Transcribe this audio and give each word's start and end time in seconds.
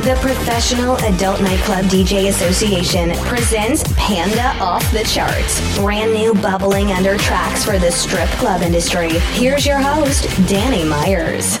The 0.00 0.16
Professional 0.22 0.96
Adult 0.96 1.42
Nightclub 1.42 1.84
DJ 1.84 2.30
Association 2.30 3.10
presents 3.26 3.84
Panda 3.98 4.58
Off 4.58 4.82
the 4.92 5.04
Charts. 5.04 5.78
Brand 5.78 6.14
new 6.14 6.32
bubbling 6.32 6.90
under 6.92 7.18
tracks 7.18 7.66
for 7.66 7.78
the 7.78 7.92
strip 7.92 8.30
club 8.38 8.62
industry. 8.62 9.10
Here's 9.34 9.66
your 9.66 9.76
host, 9.76 10.24
Danny 10.48 10.88
Myers. 10.88 11.58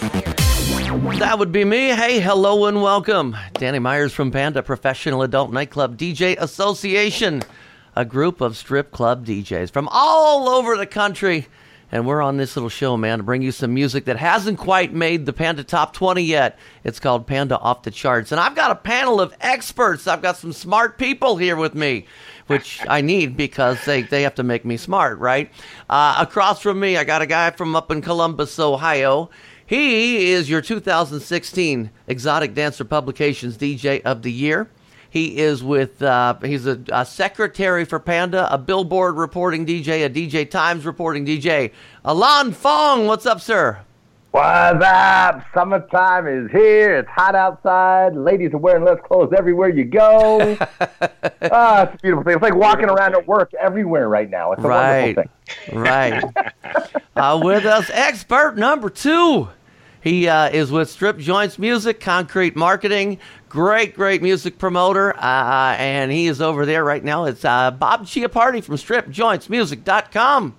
That 1.18 1.38
would 1.38 1.52
be 1.52 1.66
me. 1.66 1.88
Hey, 1.88 2.18
hello 2.18 2.64
and 2.64 2.80
welcome. 2.80 3.36
Danny 3.52 3.78
Myers 3.78 4.14
from 4.14 4.30
Panda 4.30 4.62
Professional 4.62 5.20
Adult 5.20 5.52
Nightclub 5.52 5.98
DJ 5.98 6.34
Association, 6.38 7.42
a 7.94 8.06
group 8.06 8.40
of 8.40 8.56
strip 8.56 8.90
club 8.90 9.26
DJs 9.26 9.70
from 9.70 9.86
all 9.92 10.48
over 10.48 10.78
the 10.78 10.86
country. 10.86 11.46
And 11.92 12.06
we're 12.06 12.22
on 12.22 12.36
this 12.36 12.54
little 12.54 12.68
show, 12.68 12.96
man, 12.96 13.18
to 13.18 13.24
bring 13.24 13.42
you 13.42 13.50
some 13.50 13.74
music 13.74 14.04
that 14.04 14.16
hasn't 14.16 14.58
quite 14.58 14.92
made 14.92 15.26
the 15.26 15.32
Panda 15.32 15.64
Top 15.64 15.92
20 15.92 16.22
yet. 16.22 16.58
It's 16.84 17.00
called 17.00 17.26
Panda 17.26 17.58
Off 17.58 17.82
the 17.82 17.90
Charts. 17.90 18.30
And 18.30 18.40
I've 18.40 18.54
got 18.54 18.70
a 18.70 18.76
panel 18.76 19.20
of 19.20 19.34
experts. 19.40 20.06
I've 20.06 20.22
got 20.22 20.36
some 20.36 20.52
smart 20.52 20.98
people 20.98 21.36
here 21.36 21.56
with 21.56 21.74
me, 21.74 22.06
which 22.46 22.80
I 22.88 23.00
need 23.00 23.36
because 23.36 23.84
they, 23.84 24.02
they 24.02 24.22
have 24.22 24.36
to 24.36 24.44
make 24.44 24.64
me 24.64 24.76
smart, 24.76 25.18
right? 25.18 25.50
Uh, 25.88 26.16
across 26.18 26.60
from 26.60 26.78
me, 26.78 26.96
I 26.96 27.02
got 27.02 27.22
a 27.22 27.26
guy 27.26 27.50
from 27.50 27.74
up 27.74 27.90
in 27.90 28.02
Columbus, 28.02 28.58
Ohio. 28.60 29.28
He 29.66 30.30
is 30.30 30.48
your 30.48 30.60
2016 30.60 31.90
Exotic 32.06 32.54
Dancer 32.54 32.84
Publications 32.84 33.56
DJ 33.56 34.00
of 34.02 34.22
the 34.22 34.32
Year. 34.32 34.68
He 35.10 35.38
is 35.38 35.62
with, 35.62 36.00
uh, 36.02 36.36
he's 36.42 36.66
a, 36.66 36.80
a, 36.92 37.04
secretary 37.04 37.84
for 37.84 37.98
Panda, 37.98 38.52
a 38.52 38.56
Billboard 38.56 39.16
reporting 39.16 39.66
DJ, 39.66 40.06
a 40.06 40.08
DJ 40.08 40.48
Times 40.48 40.86
reporting 40.86 41.26
DJ. 41.26 41.72
Alan 42.04 42.52
Fong, 42.52 43.08
what's 43.08 43.26
up, 43.26 43.40
sir? 43.40 43.80
What's 44.30 44.84
up? 44.84 45.44
Summertime 45.52 46.28
is 46.28 46.52
here. 46.52 46.98
It's 46.98 47.08
hot 47.08 47.34
outside. 47.34 48.14
Ladies 48.14 48.54
are 48.54 48.58
wearing 48.58 48.84
less 48.84 49.00
clothes 49.04 49.32
everywhere 49.36 49.68
you 49.68 49.84
go. 49.84 50.56
ah, 51.50 51.82
it's 51.82 51.94
a 51.94 51.98
beautiful 52.00 52.22
thing. 52.22 52.34
It's 52.34 52.42
like 52.42 52.54
walking 52.54 52.88
around 52.88 53.16
at 53.16 53.26
work 53.26 53.52
everywhere 53.54 54.08
right 54.08 54.30
now. 54.30 54.52
It's 54.52 54.62
a 54.62 54.68
right. 54.68 55.16
wonderful 55.16 55.32
thing. 55.72 55.80
Right. 55.80 56.22
uh, 57.16 57.40
with 57.42 57.66
us, 57.66 57.90
expert 57.92 58.56
number 58.56 58.88
two. 58.88 59.48
He 60.00 60.28
uh, 60.28 60.48
is 60.48 60.70
with 60.70 60.88
Strip 60.88 61.18
Joints 61.18 61.58
Music, 61.58 62.00
Concrete 62.00 62.56
Marketing, 62.56 63.18
great, 63.48 63.94
great 63.94 64.22
music 64.22 64.58
promoter, 64.58 65.14
uh, 65.16 65.76
and 65.78 66.10
he 66.10 66.26
is 66.26 66.40
over 66.40 66.64
there 66.64 66.84
right 66.84 67.04
now. 67.04 67.26
It's 67.26 67.44
uh, 67.44 67.70
Bob 67.70 68.06
Chiappardi 68.06 68.62
from 68.62 68.76
StripJointsMusic.com. 68.76 70.56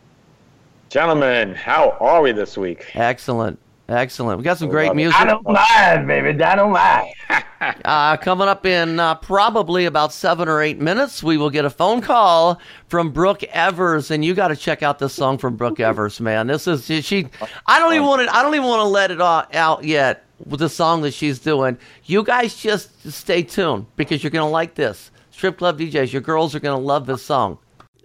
Gentlemen, 0.89 1.55
how 1.55 1.97
are 2.01 2.21
we 2.21 2.33
this 2.33 2.57
week? 2.57 2.85
Excellent. 2.95 3.57
Excellent. 3.91 4.37
We 4.37 4.43
got 4.43 4.57
some 4.57 4.69
great 4.69 4.95
music. 4.95 5.19
I 5.19 5.25
don't 5.25 5.43
mind, 5.43 6.07
baby. 6.07 6.41
I 6.43 6.55
don't 6.55 6.71
mind. 6.71 7.13
uh, 7.85 8.17
coming 8.17 8.47
up 8.47 8.65
in 8.65 8.99
uh, 8.99 9.15
probably 9.15 9.85
about 9.85 10.11
seven 10.11 10.47
or 10.47 10.61
eight 10.61 10.79
minutes, 10.79 11.21
we 11.21 11.37
will 11.37 11.49
get 11.49 11.65
a 11.65 11.69
phone 11.69 12.01
call 12.01 12.59
from 12.87 13.11
Brooke 13.11 13.43
Evers, 13.43 14.09
and 14.09 14.25
you 14.25 14.33
got 14.33 14.47
to 14.47 14.55
check 14.55 14.81
out 14.81 14.99
this 14.99 15.13
song 15.13 15.37
from 15.37 15.55
Brooke 15.55 15.79
Evers, 15.79 16.19
man. 16.19 16.47
This 16.47 16.67
is 16.67 16.85
she. 17.05 17.27
I 17.67 17.79
don't 17.79 17.93
even 17.93 18.07
want 18.07 18.27
to. 18.27 18.35
I 18.35 18.41
don't 18.41 18.55
even 18.55 18.67
want 18.67 18.81
to 18.81 18.87
let 18.87 19.11
it 19.11 19.21
out 19.21 19.83
yet 19.83 20.25
with 20.45 20.59
the 20.59 20.69
song 20.69 21.01
that 21.03 21.13
she's 21.13 21.39
doing. 21.39 21.77
You 22.05 22.23
guys 22.23 22.55
just 22.55 23.11
stay 23.11 23.43
tuned 23.43 23.85
because 23.95 24.23
you're 24.23 24.31
gonna 24.31 24.49
like 24.49 24.75
this. 24.75 25.11
Strip 25.29 25.57
club 25.57 25.79
DJs, 25.79 26.11
your 26.11 26.21
girls 26.21 26.55
are 26.55 26.59
gonna 26.59 26.79
love 26.81 27.05
this 27.05 27.23
song. 27.23 27.59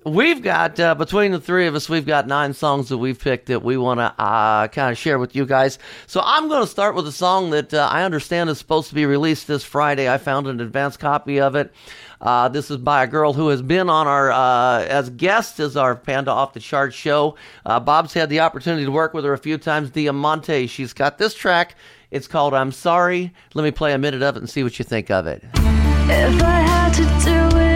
We've 0.06 0.40
got 0.40 0.78
uh, 0.78 0.94
between 0.94 1.32
the 1.32 1.40
three 1.40 1.66
of 1.66 1.74
us, 1.74 1.88
we've 1.88 2.06
got 2.06 2.28
nine 2.28 2.54
songs 2.54 2.90
that 2.90 2.98
we've 2.98 3.18
picked 3.18 3.46
that 3.46 3.64
we 3.64 3.76
want 3.76 3.98
to 3.98 4.14
uh, 4.22 4.68
kind 4.68 4.92
of 4.92 4.98
share 4.98 5.18
with 5.18 5.34
you 5.34 5.44
guys. 5.44 5.80
So 6.06 6.22
I'm 6.24 6.46
going 6.46 6.60
to 6.62 6.70
start 6.70 6.94
with 6.94 7.08
a 7.08 7.12
song 7.12 7.50
that 7.50 7.74
uh, 7.74 7.88
I 7.90 8.04
understand 8.04 8.48
is 8.48 8.56
supposed 8.56 8.88
to 8.90 8.94
be 8.94 9.04
released 9.04 9.48
this 9.48 9.64
Friday. 9.64 10.08
I 10.08 10.18
found 10.18 10.46
an 10.46 10.60
advance 10.60 10.96
copy 10.96 11.40
of 11.40 11.56
it. 11.56 11.74
Uh, 12.20 12.46
this 12.46 12.70
is 12.70 12.76
by 12.76 13.02
a 13.02 13.08
girl 13.08 13.32
who 13.32 13.48
has 13.48 13.62
been 13.62 13.90
on 13.90 14.06
our 14.06 14.30
uh, 14.30 14.84
as 14.84 15.10
guest 15.10 15.58
as 15.58 15.76
our 15.76 15.96
Panda 15.96 16.30
Off 16.30 16.52
the 16.52 16.60
Chart 16.60 16.94
show. 16.94 17.34
Uh, 17.64 17.80
Bob's 17.80 18.14
had 18.14 18.30
the 18.30 18.38
opportunity 18.38 18.84
to 18.84 18.92
work 18.92 19.12
with 19.12 19.24
her 19.24 19.32
a 19.32 19.38
few 19.38 19.58
times. 19.58 19.90
Diamante. 19.90 20.68
She's 20.68 20.92
got 20.92 21.18
this 21.18 21.34
track. 21.34 21.74
It's 22.12 22.28
called 22.28 22.54
"I'm 22.54 22.70
Sorry." 22.70 23.32
Let 23.54 23.64
me 23.64 23.72
play 23.72 23.92
a 23.92 23.98
minute 23.98 24.22
of 24.22 24.36
it 24.36 24.38
and 24.38 24.48
see 24.48 24.62
what 24.62 24.78
you 24.78 24.84
think 24.84 25.10
of 25.10 25.26
it. 25.26 25.42
If 25.52 26.42
I 26.44 26.60
had 26.60 26.94
to 26.94 27.50
do 27.52 27.58
it 27.58 27.75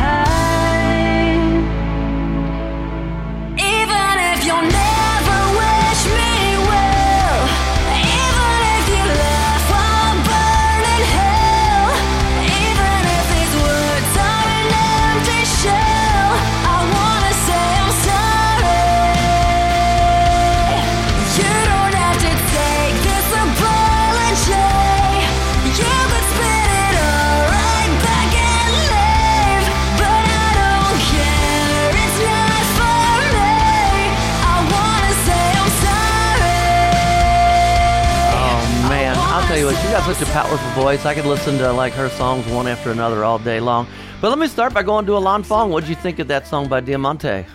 such 40.13 40.27
a 40.27 40.31
powerful 40.33 40.83
voice. 40.83 41.05
I 41.05 41.13
could 41.13 41.25
listen 41.25 41.57
to 41.59 41.71
like 41.71 41.93
her 41.93 42.09
songs 42.09 42.45
one 42.47 42.67
after 42.67 42.91
another 42.91 43.23
all 43.23 43.39
day 43.39 43.61
long. 43.61 43.87
But 44.19 44.27
let 44.27 44.39
me 44.39 44.47
start 44.47 44.73
by 44.73 44.83
going 44.83 45.05
to 45.05 45.15
Alan 45.15 45.41
Fong. 45.41 45.71
What'd 45.71 45.87
you 45.87 45.95
think 45.95 46.19
of 46.19 46.27
that 46.27 46.45
song 46.45 46.67
by 46.67 46.81
Diamante? 46.81 47.45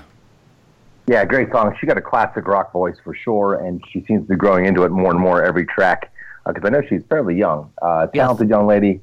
Yeah, 1.07 1.27
great 1.27 1.51
song. 1.51 1.77
She 1.79 1.87
got 1.87 1.99
a 1.99 2.01
classic 2.01 2.49
rock 2.49 2.73
voice 2.73 2.97
for 3.05 3.15
sure, 3.15 3.57
and 3.57 3.83
she 3.91 4.01
seems 4.07 4.23
to 4.23 4.29
be 4.29 4.37
growing 4.37 4.65
into 4.65 4.85
it 4.85 4.89
more 4.91 5.11
and 5.11 5.21
more 5.21 5.45
every 5.45 5.67
track. 5.67 6.11
Because 6.47 6.63
I 6.65 6.71
know 6.71 6.81
she's 6.89 7.03
fairly 7.11 7.37
young, 7.37 7.71
uh, 7.83 8.07
talented 8.07 8.49
young 8.49 8.67
lady, 8.67 9.03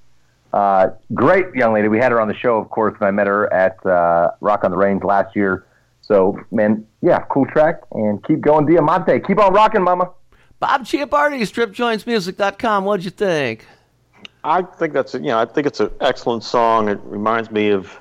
uh, 0.52 0.88
great 1.13 1.53
young 1.53 1.74
lady. 1.74 1.90
We 1.90 2.00
had 2.00 2.12
her 2.12 2.19
on 2.19 2.30
the 2.30 2.36
show, 2.36 2.58
of 2.58 2.72
course, 2.72 3.00
when 3.00 3.08
I 3.08 3.12
met 3.12 3.28
her 3.28 3.53
at 3.53 3.86
uh, 3.86 4.31
Rock 4.42 4.63
on 4.63 4.72
the 4.72 4.78
Range 4.78 5.03
last 5.03 5.36
year. 5.36 5.63
So, 6.02 6.40
man, 6.52 6.88
yeah, 7.03 7.19
cool 7.30 7.46
track, 7.46 7.81
and 7.92 8.24
keep 8.24 8.42
going, 8.42 8.66
Diamante. 8.66 9.19
Keep 9.19 9.38
on 9.38 9.53
rocking, 9.53 9.84
mama. 9.84 10.09
Bob 10.63 10.85
Chiappardi, 10.85 11.41
StripJointsMusic.com. 11.41 12.85
What'd 12.85 13.03
you 13.03 13.12
think? 13.12 13.66
I 14.46 14.62
think 14.62 14.94
that's 14.94 15.13
a, 15.13 15.18
you 15.18 15.25
know 15.25 15.38
I 15.38 15.44
think 15.44 15.68
it's 15.68 15.81
an 15.81 15.91
excellent 16.00 16.41
song. 16.41 16.88
It 16.88 17.00
reminds 17.03 17.51
me 17.51 17.72
of 17.72 18.00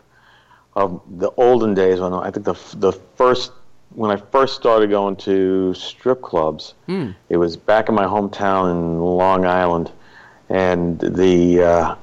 of 0.77 1.03
the 1.19 1.33
olden 1.33 1.75
days 1.75 1.99
when 1.99 2.13
I 2.13 2.31
think 2.31 2.47
the 2.47 2.55
the 2.77 2.93
first 2.93 3.51
when 3.91 4.13
I 4.13 4.17
first 4.17 4.55
started 4.55 4.91
going 4.91 5.17
to 5.17 5.75
strip 5.75 6.23
clubs. 6.23 6.75
It 7.31 7.37
was 7.37 7.57
back 7.57 7.89
in 7.89 7.97
my 7.97 8.05
hometown 8.05 8.71
in 8.71 9.01
Long 9.01 9.45
Island, 9.45 9.91
and 10.49 11.01
the 11.01 11.65
uh, 11.65 11.95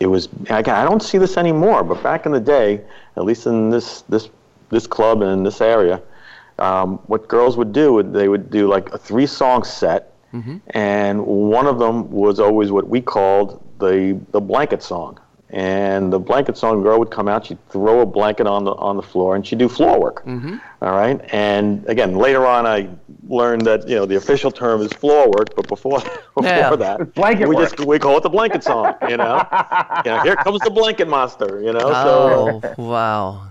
it 0.00 0.08
was 0.08 0.28
I, 0.50 0.58
I 0.58 0.84
don't 0.84 1.02
see 1.02 1.16
this 1.16 1.38
anymore. 1.38 1.82
But 1.82 2.02
back 2.02 2.26
in 2.26 2.32
the 2.32 2.40
day, 2.40 2.82
at 3.16 3.24
least 3.24 3.46
in 3.46 3.70
this 3.70 4.02
this 4.02 4.28
this 4.68 4.86
club 4.86 5.22
and 5.22 5.30
in 5.30 5.44
this 5.44 5.62
area, 5.62 6.02
um, 6.58 6.98
what 7.06 7.28
girls 7.28 7.56
would 7.56 7.72
do 7.72 7.92
would 7.92 8.12
they 8.12 8.28
would 8.28 8.50
do 8.50 8.66
like 8.68 8.92
a 8.92 8.98
three 8.98 9.26
song 9.26 9.64
set, 9.64 10.12
and 10.70 11.24
one 11.26 11.66
of 11.66 11.78
them 11.78 12.10
was 12.10 12.38
always 12.40 12.70
what 12.70 12.88
we 12.88 13.00
called 13.00 13.62
the 13.78 14.18
the 14.32 14.40
blanket 14.40 14.82
song. 14.82 15.18
And 15.50 16.12
the 16.12 16.18
blanket 16.18 16.56
song 16.56 16.82
girl 16.82 16.98
would 16.98 17.10
come 17.10 17.28
out, 17.28 17.46
she'd 17.46 17.58
throw 17.70 18.00
a 18.00 18.06
blanket 18.06 18.46
on 18.48 18.64
the 18.64 18.72
on 18.72 18.96
the 18.96 19.02
floor, 19.02 19.36
and 19.36 19.46
she'd 19.46 19.58
do 19.60 19.68
floor 19.68 19.98
work. 20.00 20.24
All 20.82 20.90
right. 21.02 21.20
And 21.32 21.86
again, 21.88 22.16
later 22.16 22.44
on, 22.44 22.66
I 22.66 22.88
learned 23.28 23.64
that 23.66 23.88
you 23.88 23.94
know 23.94 24.06
the 24.06 24.16
official 24.16 24.50
term 24.50 24.80
is 24.82 24.92
floor 24.92 25.30
work, 25.30 25.54
but 25.54 25.68
before 25.68 26.00
before 26.34 26.42
Yeah. 26.44 26.76
that, 26.76 27.14
Blanket 27.14 27.46
we 27.48 27.54
work. 27.54 27.64
just 27.70 27.80
we 27.86 27.98
call 27.98 28.16
it 28.18 28.22
the 28.24 28.28
blanket 28.38 28.62
song. 28.64 28.96
You 29.08 29.16
know, 29.16 29.34
you 30.04 30.10
know, 30.10 30.18
here 30.18 30.36
comes 30.36 30.60
the 30.62 30.70
blanket 30.70 31.06
monster. 31.08 31.60
You 31.62 31.72
know, 31.72 31.92
so 31.94 32.60
Oh, 32.76 32.82
wow. 32.82 33.42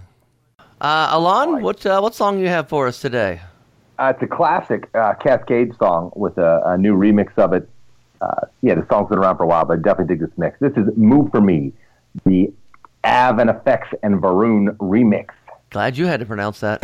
Uh, 0.81 1.07
Alon, 1.11 1.61
what 1.61 1.85
uh, 1.85 1.99
what 2.01 2.13
song 2.13 2.39
you 2.39 2.47
have 2.47 2.67
for 2.67 2.87
us 2.87 2.99
today? 2.99 3.41
Uh, 3.97 4.11
it's 4.13 4.21
a 4.21 4.27
classic 4.27 4.89
uh, 4.93 5.13
Kaskade 5.13 5.77
song 5.77 6.11
with 6.15 6.37
a, 6.37 6.61
a 6.65 6.77
new 6.77 6.95
remix 6.95 7.37
of 7.37 7.53
it. 7.53 7.69
Uh, 8.19 8.41
yeah, 8.61 8.75
the 8.75 8.85
song's 8.89 9.09
been 9.09 9.17
around 9.17 9.37
for 9.37 9.43
a 9.43 9.47
while, 9.47 9.63
but 9.63 9.79
I 9.79 9.81
definitely 9.81 10.15
dig 10.15 10.19
this 10.19 10.37
mix. 10.37 10.59
This 10.59 10.73
is 10.73 10.85
"Move 10.97 11.31
for 11.31 11.39
Me," 11.39 11.71
the 12.25 12.51
Av 13.05 13.39
and 13.39 13.49
Effects 13.49 13.89
and 14.03 14.21
Varun 14.21 14.75
remix. 14.77 15.27
Glad 15.69 15.97
you 15.97 16.07
had 16.07 16.19
to 16.19 16.25
pronounce 16.25 16.59
that. 16.59 16.83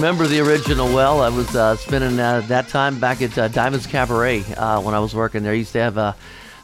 Remember 0.00 0.26
the 0.26 0.40
original 0.40 0.86
well. 0.94 1.20
I 1.20 1.28
was 1.28 1.54
uh, 1.54 1.76
spending 1.76 2.18
uh, 2.18 2.40
that 2.48 2.68
time 2.68 2.98
back 2.98 3.20
at 3.20 3.36
uh, 3.36 3.48
Diamonds 3.48 3.86
Cabaret 3.86 4.40
uh, 4.54 4.80
when 4.80 4.94
I 4.94 4.98
was 4.98 5.14
working 5.14 5.42
there. 5.42 5.52
I 5.52 5.56
used 5.56 5.72
to 5.72 5.78
have 5.80 5.98
a 5.98 6.16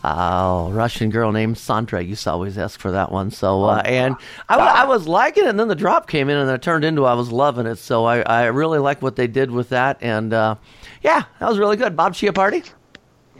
uh, 0.02 0.70
Russian 0.72 1.10
girl 1.10 1.32
named 1.32 1.58
Sandra. 1.58 1.98
I 1.98 2.02
used 2.02 2.24
to 2.24 2.30
always 2.30 2.56
ask 2.56 2.80
for 2.80 2.92
that 2.92 3.12
one. 3.12 3.30
So, 3.30 3.64
uh, 3.64 3.82
and 3.84 4.16
I, 4.48 4.56
I 4.56 4.84
was 4.86 5.06
liking 5.06 5.44
it, 5.44 5.50
and 5.50 5.60
then 5.60 5.68
the 5.68 5.74
drop 5.74 6.08
came 6.08 6.30
in, 6.30 6.38
and 6.38 6.50
it 6.50 6.62
turned 6.62 6.82
into 6.82 7.04
I 7.04 7.12
was 7.12 7.30
loving 7.30 7.66
it. 7.66 7.76
So 7.76 8.06
I, 8.06 8.20
I 8.20 8.46
really 8.46 8.78
like 8.78 9.02
what 9.02 9.16
they 9.16 9.26
did 9.26 9.50
with 9.50 9.68
that, 9.68 9.98
and 10.00 10.32
uh, 10.32 10.54
yeah, 11.02 11.24
that 11.38 11.46
was 11.46 11.58
really 11.58 11.76
good. 11.76 11.94
Bob 11.94 12.14
Chiappardi. 12.14 12.66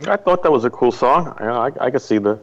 I 0.05 0.15
thought 0.15 0.43
that 0.43 0.51
was 0.51 0.63
a 0.63 0.69
cool 0.69 0.91
song. 0.91 1.35
I, 1.39 1.47
I, 1.47 1.71
I 1.87 1.89
could 1.89 2.03
see 2.03 2.19
the, 2.19 2.39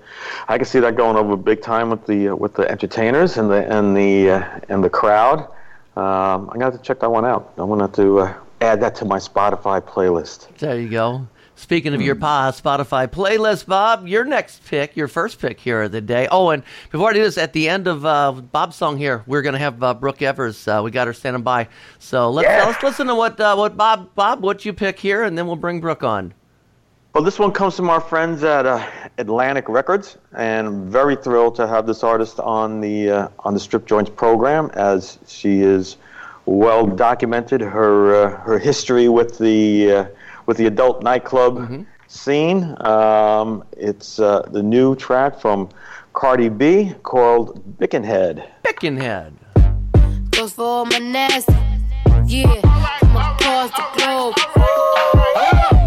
I 0.48 0.58
could 0.58 0.66
see 0.66 0.80
that 0.80 0.96
going 0.96 1.16
over 1.16 1.36
big 1.36 1.62
time 1.62 1.90
with 1.90 2.04
the 2.06 2.30
uh, 2.30 2.34
with 2.34 2.54
the 2.54 2.68
entertainers 2.68 3.38
and 3.38 3.48
the 3.48 3.64
and 3.72 3.96
the 3.96 4.30
uh, 4.30 4.60
and 4.68 4.82
the 4.82 4.90
crowd. 4.90 5.48
Um, 5.96 6.48
I'm 6.50 6.58
gonna 6.58 6.64
have 6.66 6.76
to 6.76 6.82
check 6.82 7.00
that 7.00 7.10
one 7.10 7.24
out. 7.24 7.52
I'm 7.56 7.68
gonna 7.68 7.84
have 7.84 7.92
to 7.94 8.20
uh, 8.20 8.34
add 8.60 8.80
that 8.82 8.94
to 8.96 9.04
my 9.04 9.18
Spotify 9.18 9.80
playlist. 9.80 10.48
There 10.58 10.78
you 10.78 10.88
go. 10.88 11.26
Speaking 11.56 11.94
of 11.94 12.02
your 12.02 12.16
pa 12.16 12.50
Spotify 12.50 13.06
playlist, 13.06 13.66
Bob, 13.66 14.08
your 14.08 14.24
next 14.24 14.64
pick, 14.66 14.96
your 14.96 15.06
first 15.06 15.40
pick 15.40 15.60
here 15.60 15.82
of 15.82 15.92
the 15.92 16.00
day. 16.00 16.26
Oh, 16.28 16.50
and 16.50 16.64
before 16.90 17.10
I 17.10 17.12
do 17.12 17.22
this, 17.22 17.38
at 17.38 17.52
the 17.52 17.68
end 17.68 17.86
of 17.86 18.04
uh, 18.04 18.32
Bob's 18.32 18.74
song 18.74 18.96
here, 18.98 19.22
we're 19.28 19.42
going 19.42 19.52
to 19.52 19.60
have 19.60 19.80
uh, 19.80 19.94
Brooke 19.94 20.20
Evers. 20.20 20.66
Uh, 20.66 20.80
we 20.82 20.90
got 20.90 21.06
her 21.06 21.12
standing 21.12 21.44
by. 21.44 21.68
So 22.00 22.28
let's, 22.28 22.48
Yeah. 22.48 22.64
let's 22.66 22.82
listen 22.82 23.06
to 23.06 23.14
what 23.14 23.38
uh, 23.38 23.54
what 23.54 23.76
Bob 23.76 24.12
Bob 24.16 24.42
what 24.42 24.64
you 24.64 24.72
pick 24.72 24.98
here, 24.98 25.22
and 25.22 25.38
then 25.38 25.46
we'll 25.46 25.54
bring 25.54 25.80
Brooke 25.80 26.02
on. 26.02 26.34
Well, 27.14 27.22
this 27.22 27.38
one 27.38 27.52
comes 27.52 27.76
from 27.76 27.90
our 27.90 28.00
friends 28.00 28.42
at 28.42 28.66
uh, 28.66 28.84
Atlantic 29.18 29.68
Records, 29.68 30.18
and 30.36 30.66
I'm 30.66 30.90
very 30.90 31.14
thrilled 31.14 31.54
to 31.54 31.68
have 31.68 31.86
this 31.86 32.02
artist 32.02 32.40
on 32.40 32.80
the 32.80 33.08
uh, 33.08 33.28
on 33.38 33.54
the 33.54 33.60
Strip 33.60 33.86
Joints 33.86 34.10
program, 34.10 34.68
as 34.74 35.20
she 35.28 35.60
is 35.60 35.96
well 36.46 36.88
documented 36.88 37.60
her 37.60 38.16
uh, 38.16 38.36
her 38.38 38.58
history 38.58 39.08
with 39.08 39.38
the 39.38 39.92
uh, 39.92 40.06
with 40.46 40.56
the 40.56 40.66
adult 40.66 41.04
nightclub 41.04 41.86
scene. 42.08 42.74
Um, 42.80 43.62
it's 43.76 44.18
uh, 44.18 44.42
the 44.50 44.64
new 44.64 44.96
track 44.96 45.38
from 45.38 45.68
Cardi 46.14 46.48
B 46.48 46.94
called 47.04 47.78
Bickenhead. 47.78 48.44
Bickenhead. 48.64 49.34
Goes 50.32 50.54
for 50.54 50.64
all 50.64 50.84
my 50.86 50.98
nasty. 50.98 51.52
Yeah, 52.26 52.60
come 52.60 53.16
across 53.16 53.70
the 53.70 53.84
globe. 53.94 54.34
This 54.34 55.83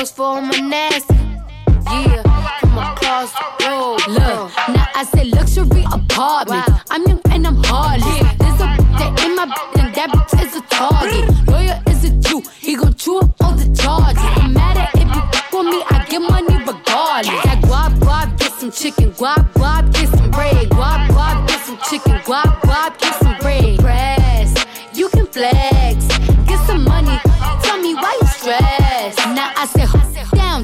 goes 0.00 0.10
for 0.10 0.40
my 0.40 0.58
nasty. 0.60 1.14
Yeah, 1.92 2.22
come 2.60 2.78
across 2.78 3.32
the 3.32 3.44
globe. 3.58 4.00
Look, 4.08 4.50
now 4.74 4.86
I 4.94 5.04
say 5.04 5.24
luxury 5.24 5.84
apartment. 5.92 6.68
I'm 6.90 7.02
young 7.06 7.20
and 7.30 7.46
I'm 7.46 7.62
heartless. 7.64 8.20
There's 8.40 8.60
a 8.64 8.68
that 8.98 9.22
in 9.24 9.36
my 9.36 9.44
bed 9.44 9.84
and 9.84 9.94
that 9.94 10.08
bitch 10.10 10.32
is 10.42 10.56
a 10.56 10.62
target. 10.72 11.24
Lawyer 11.48 11.78
is 11.90 12.04
a 12.04 12.10
Jew, 12.24 12.42
he 12.58 12.76
gon' 12.76 12.94
chew 12.94 13.18
up 13.18 13.34
all 13.42 13.52
the 13.52 13.68
charges. 13.76 14.24
No 14.38 14.48
matter 14.48 14.86
if 14.94 15.08
you 15.14 15.22
fuck 15.32 15.52
with 15.52 15.66
me, 15.66 15.82
I 15.90 16.06
get 16.08 16.22
money 16.22 16.56
regardless. 16.56 17.42
That 17.44 17.60
guap 17.68 17.92
guap, 18.00 18.38
get 18.38 18.52
some 18.52 18.72
chicken. 18.72 19.12
Guap 19.12 19.52
guap, 19.52 19.92
get 19.92 20.08
some 20.08 20.30
bread. 20.30 20.70
Guap 20.70 21.08
guap, 21.08 21.46
get 21.46 21.60
some 21.60 21.78
chicken. 21.88 22.16
Guap 22.24 22.60
guap, 22.62 22.99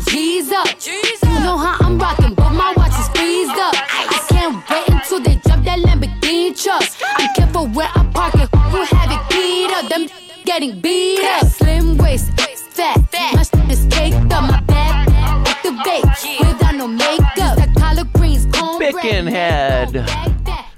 G's 0.08 0.52
up. 0.52 0.68
You 0.86 1.40
know 1.40 1.56
how 1.56 1.76
I'm 1.80 1.98
rocking, 1.98 2.34
but 2.34 2.50
my 2.50 2.72
watch 2.76 2.98
is 2.98 3.08
freezed 3.08 3.50
up. 3.52 3.74
I 3.74 4.26
can't 4.28 4.70
wait 4.70 4.88
until 4.88 5.20
they 5.20 5.36
jump 5.46 5.64
that 5.64 5.78
Lamborghini 5.80 6.60
truck. 6.60 6.82
I'm 7.16 7.34
careful 7.34 7.66
where 7.68 7.88
I 7.94 8.04
park 8.12 8.34
it. 8.34 8.48
Who 8.70 8.82
have 8.82 9.10
it 9.10 9.22
beat 9.30 9.70
up? 9.72 9.88
Them 9.88 10.08
getting 10.44 10.80
beat 10.80 11.24
up. 11.24 11.46
Slim 11.46 11.96
waist, 11.98 12.30
fat. 12.70 12.98
My 13.34 13.42
shit 13.42 13.70
is 13.70 13.86
caked 13.90 14.32
up. 14.32 14.42
My 14.50 14.60
bad 14.62 15.08
activate 15.46 16.04
without 16.46 16.74
no 16.74 16.88
makeup. 16.88 17.56
The 17.56 17.72
collard 17.78 18.12
greens, 18.12 18.46
cornbread. 18.52 18.94
Bickenhead. 18.94 20.06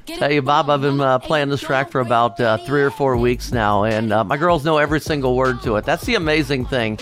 Tell 0.06 0.32
you, 0.32 0.42
Bob, 0.42 0.68
I've 0.68 0.80
been 0.80 1.00
uh, 1.00 1.18
playing 1.20 1.48
this 1.48 1.60
track 1.60 1.92
for 1.92 2.00
about 2.00 2.40
uh, 2.40 2.56
three 2.58 2.82
or 2.82 2.90
four 2.90 3.16
weeks 3.16 3.52
now, 3.52 3.84
and 3.84 4.12
uh, 4.12 4.24
my 4.24 4.36
girls 4.36 4.64
know 4.64 4.78
every 4.78 5.00
single 5.00 5.36
word 5.36 5.62
to 5.62 5.76
it. 5.76 5.84
That's 5.84 6.04
the 6.06 6.16
amazing 6.16 6.64
thing. 6.66 6.98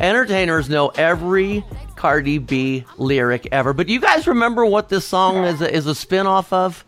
Entertainers 0.00 0.68
know 0.70 0.88
every 0.88 1.64
Cardi 1.96 2.38
B 2.38 2.84
lyric 2.96 3.48
ever. 3.52 3.72
But 3.72 3.86
do 3.86 3.92
you 3.92 4.00
guys 4.00 4.26
remember 4.26 4.64
what 4.64 4.88
this 4.88 5.04
song 5.04 5.44
is 5.44 5.60
a, 5.60 5.72
is 5.72 5.86
a 5.86 5.94
spin 5.94 6.26
off 6.26 6.52
of? 6.52 6.84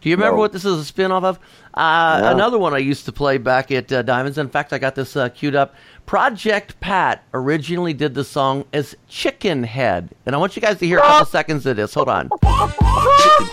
Do 0.00 0.08
you 0.10 0.16
remember 0.16 0.36
No. 0.36 0.40
what 0.40 0.52
this 0.52 0.64
is 0.64 0.78
a 0.78 0.84
spin 0.84 1.12
off 1.12 1.24
of? 1.24 1.38
Uh, 1.74 2.20
No. 2.22 2.30
Another 2.30 2.58
one 2.58 2.74
I 2.74 2.78
used 2.78 3.04
to 3.06 3.12
play 3.12 3.38
back 3.38 3.70
at 3.70 3.90
uh, 3.92 4.02
Diamonds. 4.02 4.36
In 4.38 4.48
fact, 4.48 4.72
I 4.72 4.78
got 4.78 4.94
this 4.94 5.16
uh, 5.16 5.28
queued 5.30 5.54
up. 5.54 5.74
Project 6.06 6.78
Pat 6.80 7.24
originally 7.32 7.92
did 7.94 8.14
the 8.14 8.24
song 8.24 8.64
as 8.72 8.94
Chicken 9.08 9.62
Head. 9.64 10.10
And 10.26 10.34
I 10.34 10.38
want 10.38 10.56
you 10.56 10.62
guys 10.62 10.78
to 10.78 10.86
hear 10.86 10.98
a 10.98 11.02
couple 11.02 11.26
seconds 11.26 11.64
of 11.66 11.76
this. 11.76 11.94
Hold 11.94 12.08
on. 12.10 12.28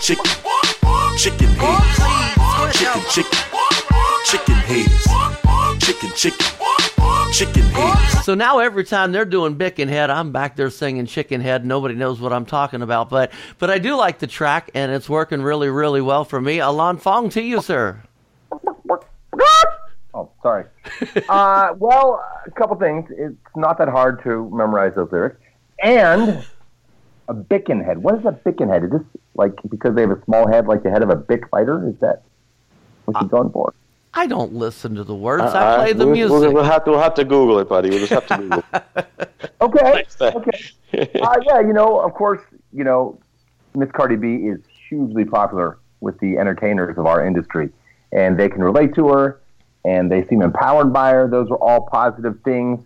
chicken, 0.00 0.30
chicken 1.16 1.48
haters, 1.48 2.76
chicken, 2.76 3.02
chicken, 3.10 3.38
chicken 4.26 4.54
haters, 4.66 5.06
chicken, 5.82 6.10
chicken, 6.14 6.46
chicken 7.32 7.62
haters. 7.62 8.24
So 8.24 8.34
now 8.34 8.60
every 8.60 8.84
time 8.84 9.10
they're 9.10 9.24
doing 9.24 9.56
Bicken 9.56 9.88
Head, 9.88 10.10
I'm 10.10 10.30
back 10.30 10.54
there 10.54 10.70
singing 10.70 11.06
Chicken 11.06 11.40
Head. 11.40 11.66
Nobody 11.66 11.94
knows 11.94 12.20
what 12.20 12.32
I'm 12.32 12.46
talking 12.46 12.82
about, 12.82 13.10
but 13.10 13.32
but 13.58 13.68
I 13.70 13.78
do 13.78 13.96
like 13.96 14.20
the 14.20 14.28
track, 14.28 14.70
and 14.74 14.92
it's 14.92 15.08
working 15.08 15.42
really, 15.42 15.68
really 15.68 16.00
well 16.00 16.24
for 16.24 16.40
me. 16.40 16.60
Alon 16.60 16.98
Fong 16.98 17.28
to 17.30 17.42
you, 17.42 17.60
sir. 17.60 18.02
Oh, 20.14 20.30
sorry. 20.42 20.66
uh, 21.30 21.72
well, 21.78 22.22
a 22.44 22.50
couple 22.50 22.76
things. 22.76 23.10
It's 23.16 23.34
not 23.56 23.78
that 23.78 23.88
hard 23.88 24.22
to 24.24 24.46
memorize 24.52 24.94
those 24.94 25.10
lyrics. 25.10 25.40
And 25.82 26.44
a 27.28 27.34
bicken 27.34 27.82
head. 27.82 27.96
What 27.96 28.18
is 28.18 28.26
a 28.26 28.32
bicken 28.32 28.68
head? 28.70 28.84
Is 28.84 28.90
this 28.90 29.00
like 29.36 29.54
because 29.70 29.94
they 29.94 30.02
have 30.02 30.10
a 30.10 30.22
small 30.26 30.46
head, 30.46 30.66
like 30.66 30.82
the 30.82 30.90
head 30.90 31.02
of 31.02 31.08
a 31.08 31.16
Bic 31.16 31.48
fighter? 31.48 31.88
Is 31.88 31.98
that 32.00 32.24
what 33.06 33.22
you're 33.22 33.30
going 33.30 33.50
for? 33.52 33.72
I 34.14 34.26
don't 34.26 34.52
listen 34.52 34.94
to 34.96 35.04
the 35.04 35.14
words. 35.14 35.42
Uh, 35.42 35.56
I 35.56 35.76
play 35.76 35.92
the 35.92 36.04
we'll, 36.04 36.14
music. 36.14 36.30
We'll, 36.30 36.52
we'll 36.52 36.64
have 36.64 36.84
to 36.84 36.90
we'll 36.90 37.00
have 37.00 37.14
to 37.14 37.24
Google 37.24 37.58
it, 37.60 37.68
buddy. 37.68 37.90
We'll 37.90 38.06
just 38.06 38.12
have 38.12 38.26
to 38.26 38.36
Google. 38.36 38.64
it. 38.72 39.08
Okay. 39.60 40.04
Okay. 40.20 40.60
Uh, 41.22 41.36
yeah, 41.46 41.60
you 41.60 41.72
know, 41.72 42.00
of 42.00 42.12
course, 42.12 42.42
you 42.70 42.84
know, 42.84 43.18
Miss 43.74 43.90
Cardi 43.92 44.16
B 44.16 44.46
is 44.46 44.60
hugely 44.90 45.24
popular 45.24 45.78
with 46.00 46.18
the 46.18 46.36
entertainers 46.36 46.98
of 46.98 47.06
our 47.06 47.26
industry, 47.26 47.70
and 48.12 48.38
they 48.38 48.50
can 48.50 48.62
relate 48.62 48.94
to 48.96 49.08
her, 49.08 49.40
and 49.86 50.12
they 50.12 50.26
seem 50.26 50.42
empowered 50.42 50.92
by 50.92 51.12
her. 51.12 51.28
Those 51.28 51.50
are 51.50 51.56
all 51.56 51.88
positive 51.90 52.38
things. 52.44 52.84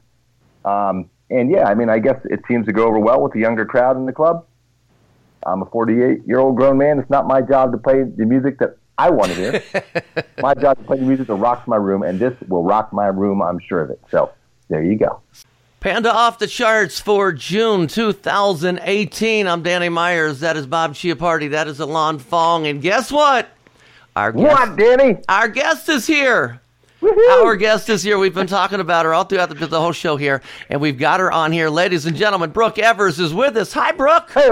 Um, 0.64 1.10
and 1.30 1.50
yeah, 1.50 1.64
I 1.66 1.74
mean, 1.74 1.88
I 1.88 1.98
guess 1.98 2.20
it 2.26 2.40
seems 2.46 2.66
to 2.66 2.72
go 2.72 2.86
over 2.86 3.00
well 3.00 3.20
with 3.20 3.32
the 3.32 3.40
younger 3.40 3.66
crowd 3.66 3.96
in 3.96 4.06
the 4.06 4.12
club. 4.12 4.46
I'm 5.44 5.62
a 5.62 5.66
48 5.66 6.20
year 6.26 6.38
old 6.38 6.56
grown 6.56 6.78
man. 6.78 7.00
It's 7.00 7.10
not 7.10 7.26
my 7.26 7.40
job 7.40 7.72
to 7.72 7.78
play 7.78 8.04
the 8.04 8.24
music 8.24 8.58
that 8.60 8.76
I 8.98 9.10
want 9.10 9.32
to 9.32 9.34
hear. 9.36 9.62
my 10.40 10.54
job 10.54 10.78
to 10.78 10.84
play 10.84 10.96
the 10.98 11.04
music 11.04 11.26
that 11.26 11.34
rocks 11.34 11.66
my 11.68 11.76
room, 11.76 12.02
and 12.02 12.18
this 12.18 12.34
will 12.48 12.62
rock 12.62 12.92
my 12.92 13.06
room. 13.06 13.42
I'm 13.42 13.58
sure 13.58 13.80
of 13.82 13.90
it. 13.90 14.00
So 14.10 14.32
there 14.68 14.82
you 14.82 14.96
go. 14.96 15.20
Panda 15.80 16.12
off 16.12 16.38
the 16.38 16.46
charts 16.46 16.98
for 16.98 17.32
June 17.32 17.86
2018. 17.86 19.46
I'm 19.46 19.62
Danny 19.62 19.88
Myers. 19.88 20.40
That 20.40 20.56
is 20.56 20.66
Bob 20.66 20.94
Chiappardi. 20.94 21.50
That 21.50 21.68
is 21.68 21.78
Alon 21.78 22.18
Fong. 22.18 22.66
And 22.66 22.80
guess 22.82 23.12
what? 23.12 23.48
Our 24.16 24.32
guest, 24.32 24.58
What, 24.70 24.76
Danny? 24.78 25.18
our 25.28 25.48
guest 25.48 25.88
is 25.90 26.06
here. 26.06 26.60
Our 27.30 27.54
guest 27.54 27.90
is 27.90 28.02
here. 28.02 28.18
We've 28.18 28.34
been 28.34 28.46
talking 28.46 28.80
about 28.80 29.04
her 29.04 29.12
all 29.12 29.24
throughout 29.24 29.50
the, 29.50 29.66
the 29.66 29.80
whole 29.80 29.92
show 29.92 30.16
here, 30.16 30.40
and 30.70 30.80
we've 30.80 30.98
got 30.98 31.20
her 31.20 31.30
on 31.30 31.52
here. 31.52 31.68
Ladies 31.68 32.06
and 32.06 32.16
gentlemen, 32.16 32.50
Brooke 32.50 32.78
Evers 32.78 33.20
is 33.20 33.34
with 33.34 33.56
us. 33.58 33.72
Hi, 33.74 33.92
Brooke. 33.92 34.30
Hey, 34.32 34.48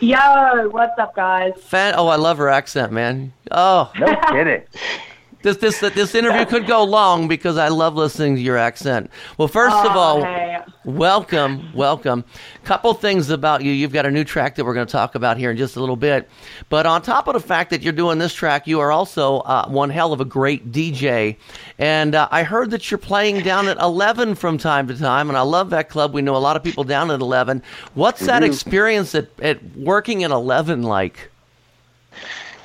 Yo, 0.00 0.68
what's 0.70 0.98
up, 0.98 1.14
guys? 1.14 1.52
Fan- 1.62 1.94
oh, 1.96 2.08
I 2.08 2.16
love 2.16 2.38
her 2.38 2.48
accent, 2.48 2.92
man. 2.92 3.32
Oh, 3.50 3.92
no 3.98 4.06
kidding. 4.30 4.62
this 5.44 5.58
this 5.58 5.78
this 5.94 6.14
interview 6.14 6.46
could 6.46 6.66
go 6.66 6.82
long 6.84 7.28
because 7.28 7.58
I 7.58 7.68
love 7.68 7.94
listening 7.94 8.34
to 8.36 8.40
your 8.40 8.56
accent. 8.56 9.10
Well, 9.38 9.46
first 9.46 9.76
of 9.76 9.94
Oh, 9.94 9.98
all, 9.98 10.24
hey. 10.24 10.58
welcome, 10.84 11.70
welcome. 11.74 12.24
Couple 12.64 12.94
things 12.94 13.28
about 13.28 13.62
you. 13.62 13.70
You've 13.70 13.92
got 13.92 14.06
a 14.06 14.10
new 14.10 14.24
track 14.24 14.54
that 14.56 14.64
we're 14.64 14.72
going 14.72 14.86
to 14.86 14.90
talk 14.92 15.14
about 15.14 15.36
here 15.36 15.50
in 15.50 15.56
just 15.58 15.76
a 15.76 15.80
little 15.80 15.96
bit. 15.96 16.28
But 16.70 16.86
on 16.86 17.02
top 17.02 17.28
of 17.28 17.34
the 17.34 17.40
fact 17.40 17.68
that 17.70 17.82
you're 17.82 17.92
doing 17.92 18.18
this 18.18 18.32
track, 18.32 18.66
you 18.66 18.80
are 18.80 18.90
also 18.90 19.40
uh, 19.40 19.68
one 19.68 19.90
hell 19.90 20.14
of 20.14 20.20
a 20.22 20.24
great 20.24 20.72
DJ. 20.72 21.36
And 21.78 22.14
uh, 22.14 22.26
I 22.30 22.42
heard 22.42 22.70
that 22.70 22.90
you're 22.90 22.96
playing 22.98 23.42
down 23.42 23.68
at 23.68 23.76
11 23.76 24.36
from 24.36 24.56
time 24.56 24.88
to 24.88 24.98
time, 24.98 25.28
and 25.28 25.36
I 25.36 25.42
love 25.42 25.68
that 25.70 25.90
club. 25.90 26.14
We 26.14 26.22
know 26.22 26.36
a 26.36 26.38
lot 26.38 26.56
of 26.56 26.64
people 26.64 26.84
down 26.84 27.10
at 27.10 27.20
11. 27.20 27.62
What's 27.92 28.24
that 28.24 28.42
experience 28.42 29.14
at, 29.14 29.28
at 29.40 29.62
working 29.76 30.24
at 30.24 30.30
11 30.30 30.82
like? 30.82 31.30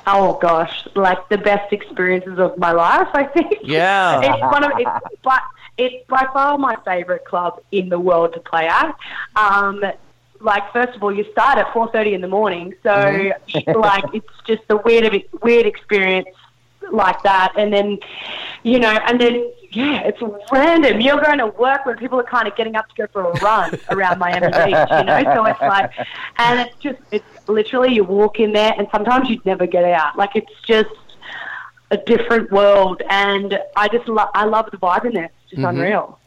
Oh 0.06 0.38
gosh, 0.40 0.86
like 0.94 1.28
the 1.28 1.38
best 1.38 1.72
experiences 1.72 2.38
of 2.38 2.56
my 2.58 2.72
life. 2.72 3.08
I 3.14 3.24
think. 3.24 3.58
Yeah. 3.62 4.20
it's 4.22 4.40
one 4.42 4.64
of 4.64 4.72
it's, 4.78 4.90
but 5.22 5.42
it's 5.78 6.06
by 6.08 6.26
far 6.32 6.58
my 6.58 6.76
favorite 6.84 7.24
club 7.24 7.62
in 7.70 7.88
the 7.88 7.98
world 7.98 8.34
to 8.34 8.40
play 8.40 8.66
at. 8.66 8.96
Um, 9.36 9.82
like 10.40 10.72
first 10.72 10.96
of 10.96 11.02
all, 11.02 11.12
you 11.12 11.24
start 11.32 11.58
at 11.58 11.72
four 11.72 11.90
thirty 11.92 12.14
in 12.14 12.20
the 12.22 12.28
morning, 12.28 12.74
so 12.82 12.90
Mm-hmm. 12.90 13.78
like 13.78 14.04
it's 14.14 14.26
just 14.46 14.62
a 14.70 14.76
weird 14.78 15.22
weird 15.42 15.66
experience. 15.66 16.28
Like 16.90 17.22
that, 17.22 17.52
and 17.56 17.72
then 17.72 17.98
you 18.62 18.78
know, 18.78 18.90
and 18.90 19.20
then 19.20 19.50
yeah, 19.72 20.02
it's 20.02 20.20
random. 20.50 21.00
You're 21.00 21.20
going 21.20 21.38
to 21.38 21.46
work 21.46 21.86
when 21.86 21.96
people 21.96 22.18
are 22.18 22.24
kind 22.24 22.48
of 22.48 22.56
getting 22.56 22.76
up 22.76 22.88
to 22.88 22.94
go 22.96 23.06
for 23.12 23.30
a 23.30 23.32
run 23.40 23.78
around 23.90 24.18
Miami 24.18 24.48
Beach, 24.48 24.88
you 24.90 25.04
know. 25.04 25.22
So 25.34 25.44
it's 25.44 25.60
like, 25.60 25.92
and 26.38 26.60
it's 26.60 26.76
just 26.78 26.98
it's 27.10 27.48
literally 27.48 27.94
you 27.94 28.04
walk 28.04 28.40
in 28.40 28.52
there, 28.52 28.74
and 28.76 28.88
sometimes 28.90 29.28
you'd 29.28 29.44
never 29.46 29.66
get 29.66 29.84
out. 29.84 30.16
Like 30.16 30.34
it's 30.34 30.52
just 30.66 30.90
a 31.90 31.96
different 31.96 32.50
world, 32.50 33.02
and 33.08 33.60
I 33.76 33.88
just 33.88 34.08
lo- 34.08 34.30
I 34.34 34.44
love 34.44 34.70
the 34.70 34.78
vibe 34.78 35.04
in 35.04 35.12
there. 35.12 35.24
It's 35.24 35.50
just 35.50 35.62
mm-hmm. 35.62 35.78
unreal. 35.78 36.18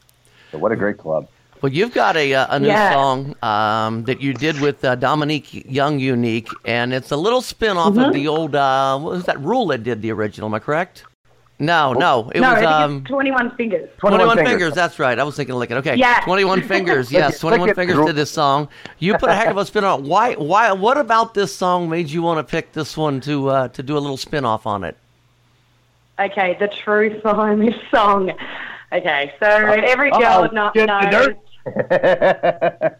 So 0.51 0.57
what 0.57 0.71
a 0.71 0.75
great 0.75 0.97
club. 0.97 1.27
Well, 1.63 1.71
you've 1.71 1.93
got 1.93 2.17
a, 2.17 2.33
uh, 2.33 2.57
a 2.57 2.59
new 2.59 2.67
Yeah. 2.67 2.91
song 2.91 3.35
um, 3.41 4.03
that 4.03 4.19
you 4.21 4.33
did 4.33 4.59
with 4.59 4.83
uh, 4.83 4.95
Dominique 4.95 5.63
Young 5.71 5.97
Unique, 5.97 6.49
and 6.65 6.93
it's 6.93 7.11
a 7.11 7.15
little 7.15 7.41
spin 7.41 7.77
off 7.77 7.93
Mm-hmm. 7.93 7.99
of 8.03 8.13
the 8.13 8.27
old, 8.27 8.53
uh, 8.53 8.99
what 8.99 9.13
was 9.13 9.23
that, 9.27 9.39
Rule 9.39 9.67
that 9.67 9.81
did 9.81 10.01
the 10.01 10.11
original, 10.11 10.49
am 10.49 10.53
I 10.55 10.59
correct? 10.59 11.05
No, 11.59 11.93
no, 11.93 12.29
it 12.35 12.41
no, 12.41 12.49
was 12.49 12.57
I 12.57 12.59
think 12.59 12.69
um, 12.69 12.97
it's 12.97 13.07
21 13.07 13.55
fingers. 13.55 13.89
21 13.99 14.37
fingers. 14.43 14.73
that's 14.73 14.99
right. 14.99 15.17
I 15.17 15.23
was 15.23 15.37
thinking 15.37 15.55
like 15.55 15.71
it. 15.71 15.75
Okay. 15.75 15.95
Yeah. 15.95 16.19
21 16.25 16.63
fingers. 16.63 17.09
Yes, 17.09 17.39
21 17.39 17.73
fingers 17.75 17.95
Rule. 17.95 18.07
did 18.07 18.17
this 18.17 18.31
song. 18.31 18.67
You 18.99 19.17
put 19.17 19.29
a 19.29 19.33
heck 19.35 19.47
of 19.47 19.55
a 19.55 19.65
spin 19.65 19.85
on 19.85 20.01
it. 20.03 20.05
Why 20.05 20.33
why 20.33 20.73
what 20.73 20.97
about 20.97 21.33
this 21.33 21.55
song 21.55 21.89
made 21.89 22.09
you 22.09 22.21
want 22.23 22.45
to 22.45 22.51
pick 22.51 22.73
this 22.73 22.97
one 22.97 23.21
to 23.21 23.47
uh, 23.49 23.67
to 23.69 23.83
do 23.83 23.95
a 23.97 23.99
little 23.99 24.17
spin 24.17 24.43
off 24.43 24.67
on 24.67 24.83
it? 24.83 24.97
Okay, 26.19 26.57
the 26.59 26.67
truth 26.67 27.23
behind 27.23 27.61
this 27.61 27.75
song. 27.91 28.31
Okay, 28.91 29.31
so 29.39 29.45
every 29.47 30.11
girl 30.11 30.23
Uh-oh, 30.23 30.47
kno- 30.51 30.71
get 30.73 30.87
the 30.87 31.09
knows. 31.11 31.35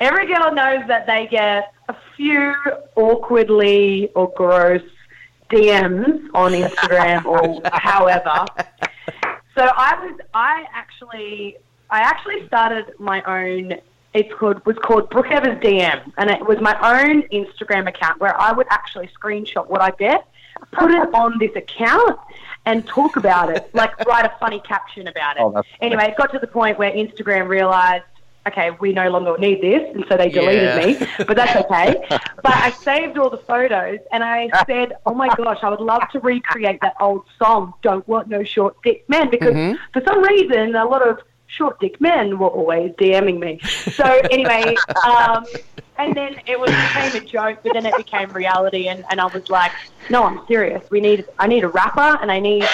Every 0.00 0.26
girl 0.26 0.54
knows 0.54 0.86
that 0.88 1.06
they 1.06 1.26
get 1.30 1.72
a 1.88 1.96
few 2.16 2.54
awkwardly 2.94 4.10
or 4.14 4.32
gross 4.36 4.82
DMs 5.50 6.28
on 6.32 6.52
Instagram 6.52 7.24
or 7.24 7.60
however. 7.72 8.46
So 9.56 9.68
I 9.76 10.04
was, 10.04 10.20
I 10.32 10.64
actually, 10.72 11.56
I 11.90 12.00
actually 12.00 12.46
started 12.46 12.94
my 12.98 13.22
own. 13.24 13.74
It's 14.14 14.32
called 14.34 14.64
was 14.64 14.76
called 14.78 15.10
Brooke 15.10 15.30
Evers 15.30 15.58
DM, 15.58 16.12
and 16.16 16.30
it 16.30 16.46
was 16.46 16.60
my 16.60 16.76
own 16.82 17.22
Instagram 17.24 17.88
account 17.88 18.20
where 18.20 18.40
I 18.40 18.52
would 18.52 18.66
actually 18.70 19.08
screenshot 19.08 19.68
what 19.68 19.80
I 19.80 19.90
get, 19.90 20.26
put 20.72 20.90
it 20.90 21.14
on 21.14 21.38
this 21.38 21.54
account, 21.56 22.18
and 22.66 22.86
talk 22.86 23.16
about 23.16 23.50
it, 23.50 23.70
like 23.74 23.98
write 24.06 24.24
a 24.24 24.32
funny 24.38 24.60
caption 24.60 25.08
about 25.08 25.36
it. 25.36 25.42
Oh, 25.42 25.62
anyway, 25.80 26.08
it 26.10 26.16
got 26.16 26.32
to 26.32 26.38
the 26.38 26.46
point 26.46 26.78
where 26.78 26.90
Instagram 26.90 27.48
realized, 27.48 28.04
okay, 28.46 28.70
we 28.80 28.92
no 28.92 29.08
longer 29.10 29.36
need 29.38 29.60
this, 29.62 29.82
and 29.94 30.04
so 30.08 30.16
they 30.16 30.28
deleted 30.28 30.62
Yeah. 30.62 31.04
me. 31.04 31.24
But 31.26 31.36
that's 31.36 31.56
okay. 31.64 32.02
but 32.08 32.54
I 32.54 32.70
saved 32.70 33.18
all 33.18 33.30
the 33.30 33.38
photos, 33.38 33.98
and 34.12 34.22
I 34.24 34.48
said, 34.66 34.92
oh 35.06 35.14
my 35.14 35.28
gosh, 35.36 35.58
I 35.62 35.68
would 35.68 35.80
love 35.80 36.02
to 36.12 36.20
recreate 36.20 36.80
that 36.82 36.94
old 37.00 37.24
song, 37.38 37.74
"Don't 37.82 38.06
Want 38.08 38.28
No 38.28 38.44
Short 38.44 38.76
Dick 38.82 39.04
Men," 39.08 39.30
because 39.30 39.54
mm-hmm. 39.54 39.76
for 39.92 40.02
some 40.06 40.22
reason, 40.22 40.74
a 40.74 40.84
lot 40.84 41.06
of 41.06 41.18
short 41.50 41.80
dick 41.80 42.00
men 42.00 42.38
were 42.38 42.48
always 42.48 42.92
DMing 42.92 43.38
me. 43.38 43.58
So 43.92 44.04
anyway, 44.30 44.76
um, 45.04 45.44
and 45.98 46.14
then 46.14 46.36
it 46.46 46.58
was 46.58 46.70
became 46.70 47.22
a 47.22 47.26
joke, 47.26 47.58
but 47.62 47.74
then 47.74 47.84
it 47.84 47.96
became 47.96 48.30
reality, 48.32 48.88
and, 48.88 49.04
and 49.10 49.20
I 49.20 49.26
was 49.26 49.50
like, 49.50 49.72
no, 50.08 50.24
I'm 50.24 50.46
serious. 50.46 50.82
We 50.90 51.00
need, 51.00 51.26
I 51.38 51.46
need 51.46 51.64
a 51.64 51.68
rapper, 51.68 52.18
and 52.22 52.32
I 52.32 52.40
need 52.40 52.64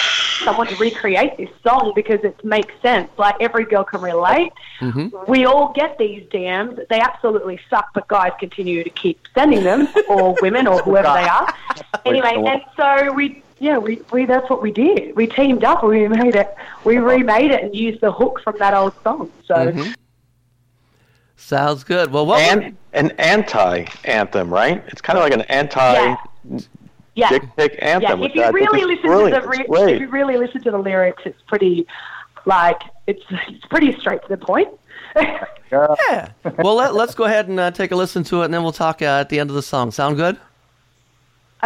someone 0.45 0.67
to 0.69 0.77
recreate 0.77 1.37
this 1.37 1.51
song 1.63 1.93
because 1.95 2.21
it 2.23 2.45
makes 2.45 2.73
sense. 2.83 3.11
Like 3.19 3.37
every 3.41 3.65
girl 3.65 3.85
can 3.85 4.01
relate. 4.01 4.53
We 5.27 5.45
all 5.47 5.73
get 5.73 5.99
these 5.99 6.25
DMs. 6.29 6.87
They 6.89 7.01
absolutely 7.01 7.59
suck, 7.69 7.89
but 7.95 8.07
guys 8.09 8.33
continue 8.39 8.85
to 8.85 8.91
keep 8.91 9.19
sending 9.35 9.65
them, 9.65 9.89
or 10.09 10.37
women, 10.41 10.67
or 10.67 10.79
whoever 10.83 11.09
they 11.09 11.29
are. 11.29 11.53
Anyway, 12.05 12.35
and 12.47 12.63
so 12.77 13.13
we, 13.13 13.43
yeah, 13.59 13.79
we, 13.79 14.03
we 14.13 14.27
that's 14.27 14.49
what 14.51 14.63
we 14.63 14.71
did. 14.71 15.17
We 15.17 15.27
teamed 15.27 15.65
up 15.65 15.83
and 15.83 15.91
we 15.91 16.09
made 16.09 16.35
it. 16.35 16.55
We 16.85 16.99
remade 16.99 17.51
it 17.51 17.65
and 17.65 17.75
used 17.75 18.01
the 18.01 18.13
hook 18.13 18.41
from 18.43 18.57
that 18.59 18.75
old 18.75 18.95
song. 19.03 19.31
So 19.47 19.73
Sounds 21.37 21.85
good. 21.85 22.11
Well, 22.11 22.27
what 22.27 22.41
And 22.41 22.77
an 22.93 23.13
anti 23.13 23.87
anthem, 24.05 24.53
right? 24.53 24.83
It's 24.89 25.01
kind 25.01 25.19
of 25.19 25.23
like 25.23 25.33
an 25.33 25.43
anti 25.43 25.93
yeah, 25.93 26.17
yeah. 27.15 27.29
dick 27.29 27.43
pic 27.57 27.79
anthem. 27.81 28.21
Yeah, 28.21 28.27
if 28.27 28.35
you 28.35 28.43
I 28.43 28.53
think 28.53 28.73
really 28.73 28.95
is 28.95 29.05
listen 29.05 29.33
to 29.33 29.41
the 29.41 29.49
re- 29.49 29.93
if 29.95 30.01
you 30.01 30.09
really 30.09 30.37
listen 30.37 30.63
to 30.65 30.71
the 30.71 30.79
lyrics, 30.79 31.23
it's 31.25 31.41
pretty 31.47 31.87
like 32.47 32.81
it's 33.07 33.23
it's 33.49 33.65
pretty 33.67 33.93
straight 34.01 34.23
to 34.23 34.29
the 34.29 34.39
point. 34.39 34.69
Yeah. 35.73 36.29
well, 36.59 36.77
let, 36.77 36.95
let's 36.95 37.17
go 37.17 37.25
ahead 37.25 37.49
and 37.49 37.59
uh, 37.59 37.73
take 37.73 37.91
a 37.91 37.97
listen 37.97 38.23
to 38.25 38.43
it, 38.43 38.45
and 38.45 38.55
then 38.55 38.63
we'll 38.63 38.71
talk 38.71 39.03
uh, 39.03 39.21
at 39.21 39.29
the 39.31 39.41
end 39.41 39.51
of 39.51 39.57
the 39.57 39.63
song. 39.63 39.91
Sound 39.91 40.17
good? 40.17 40.39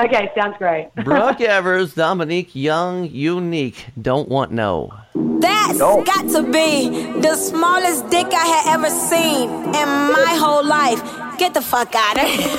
Okay, 0.05 0.31
sounds 0.37 0.57
great. 0.59 0.89
Brooke 1.05 1.41
Evers, 1.41 1.95
Dominique 1.95 2.55
Young, 2.55 3.05
Unique. 3.05 3.87
Don't 4.01 4.29
want 4.29 4.53
no. 4.53 4.93
That's 5.15 5.79
got 5.79 6.29
to 6.31 6.43
be 6.43 6.89
the 7.21 7.35
smallest 7.37 8.09
dick 8.11 8.27
I 8.27 8.47
had 8.47 8.75
ever 8.75 8.91
seen 8.91 9.51
in 9.51 9.89
my 10.13 10.37
whole 10.39 10.65
life. 10.65 11.01
Get 11.39 11.55
the 11.55 11.63
fuck 11.63 11.95
out 11.95 12.17
of 12.19 12.29
here. 12.29 12.47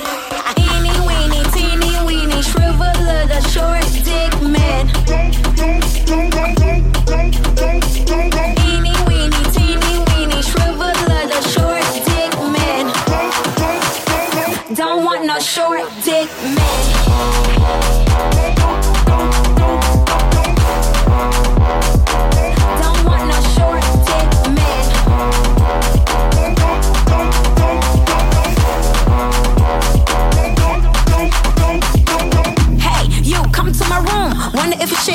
Eeny 0.58 0.90
weeny, 1.06 1.42
teeny 1.54 1.94
weeny, 2.06 2.42
shrivel 2.42 2.82
of 2.82 3.28
the 3.28 3.40
short 3.50 3.86
dick 4.02 4.32
man. 4.42 4.88
Eeny 8.66 8.94
weeny, 9.06 9.42
teeny 9.54 9.96
weeny, 10.10 10.42
shrivel 10.42 10.90
of 10.90 11.26
the 11.30 11.40
short 11.54 11.86
dick 12.10 12.34
man. 12.50 12.84
Don't 14.74 15.04
want 15.04 15.24
no 15.24 15.38
short 15.38 15.88
dick 16.04 16.28
man. 16.42 16.61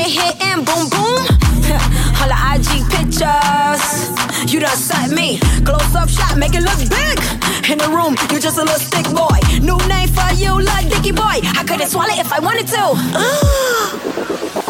Wonder 0.07 0.21
if 0.21 0.39
hit 0.39 0.41
and 0.47 0.65
boom 0.65 0.89
boom. 0.89 1.19
All 2.21 2.29
the 2.31 2.37
IG 2.55 2.87
pictures. 2.87 3.83
You 4.51 4.59
done 4.61 4.77
set 4.77 5.11
me. 5.11 5.39
Close 5.65 5.95
up 5.95 6.07
shot, 6.07 6.37
make 6.37 6.53
it 6.55 6.61
look 6.61 6.79
big. 6.79 7.19
In 7.69 7.77
the 7.77 7.89
room, 7.89 8.15
you 8.31 8.39
just 8.39 8.57
a 8.57 8.63
little 8.63 8.79
stick 8.79 9.05
boy. 9.13 9.37
New 9.59 9.77
name 9.87 10.07
for 10.07 10.33
you, 10.35 10.53
little 10.53 10.89
dicky 10.89 11.11
boy. 11.11 11.41
I 11.43 11.63
couldn't 11.67 11.89
swallow 11.89 12.13
if 12.13 12.31
I 12.31 12.39
wanted 12.39 12.67
to. 12.67 14.63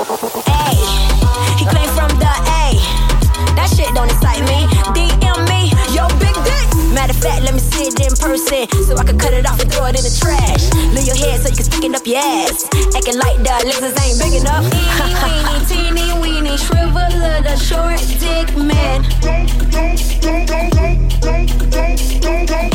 so 8.86 8.98
I 8.98 9.04
can 9.04 9.18
cut 9.18 9.34
it 9.34 9.46
off 9.46 9.60
and 9.62 9.72
throw 9.72 9.86
it 9.86 9.96
in 9.98 10.04
the 10.04 10.14
trash. 10.14 10.72
Leave 10.94 11.08
your 11.08 11.16
head 11.16 11.42
so 11.42 11.50
you 11.50 11.56
can 11.56 11.66
stick 11.66 11.84
it 11.84 11.96
up 11.96 12.06
your 12.08 12.18
ass. 12.18 12.66
Acting 12.96 13.18
like 13.18 13.38
the 13.44 13.54
lips 13.66 13.96
ain't 14.04 14.18
big 14.20 14.34
enough. 14.42 14.66
Eeny 15.72 16.14
weeny, 16.22 16.58
teeny 16.58 16.58
weeny, 16.58 16.58
shrivel 16.58 17.08
the 17.44 17.56
short 17.58 18.00
dick 18.20 18.56
man. 18.58 19.04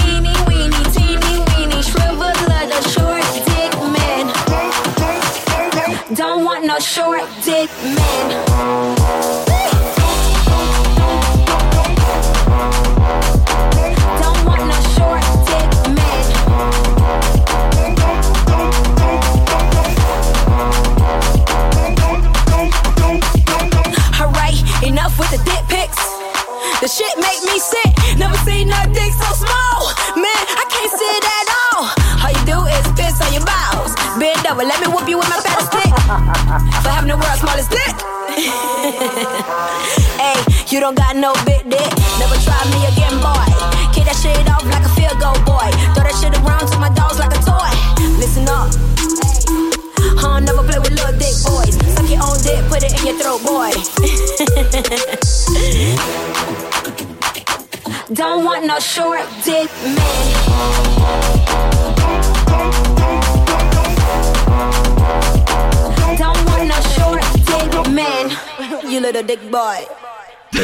Eeny 0.06 0.34
weeny, 0.48 0.82
teeny 0.94 1.36
weeny, 1.56 1.82
shrivel 1.82 2.22
of 2.22 2.66
the 2.68 2.80
short 2.92 3.24
dick 3.46 3.72
man. 3.92 4.24
Don't 6.14 6.44
want 6.44 6.64
no 6.64 6.78
short 6.78 7.28
dick 7.44 7.70
man. 7.82 8.51
Over, 34.62 34.68
let 34.68 34.80
me 34.80 34.86
whoop 34.92 35.08
you 35.08 35.16
with 35.18 35.28
my 35.28 35.40
fattest 35.40 35.72
stick. 35.72 35.92
For 36.82 36.90
having 36.90 37.10
the 37.10 37.16
world's 37.16 37.40
smallest 37.40 37.70
dick. 37.70 37.82
hey, 40.22 40.38
you 40.68 40.78
don't 40.78 40.94
got 40.96 41.16
no 41.16 41.34
big 41.44 41.68
dick. 41.68 41.92
Never 42.18 42.36
try 42.46 42.62
me 42.70 42.86
again, 42.86 43.18
boy. 43.18 43.44
Kick 43.92 44.04
that 44.06 44.14
shit 44.22 44.48
off 44.50 44.64
like 44.70 44.84
a 44.86 44.88
field 44.94 45.18
goal, 45.18 45.34
boy. 45.42 45.68
Throw 45.94 46.04
that 46.06 46.14
shit 46.14 46.32
around 46.38 46.70
to 46.70 46.78
my 46.78 46.90
dogs 46.94 47.18
like 47.18 47.34
a 47.34 47.42
toy. 47.42 47.70
Listen 48.22 48.46
up. 48.48 48.70
Huh, 50.20 50.38
never 50.40 50.62
play 50.62 50.78
with 50.78 50.92
little 50.94 51.18
dick 51.18 51.34
boys. 51.42 51.74
Suck 51.94 52.06
your 52.06 52.22
own 52.22 52.38
dick, 52.42 52.62
put 52.70 52.84
it 52.86 52.94
in 52.94 53.02
your 53.06 53.18
throat, 53.18 53.42
boy. 53.42 53.72
Don't 58.14 58.44
want 58.44 58.66
no 58.66 58.78
short 58.78 59.26
dick 59.44 59.70
man. 59.82 61.81
Little 67.94 69.22
dick 69.22 69.40
boy. 69.50 69.86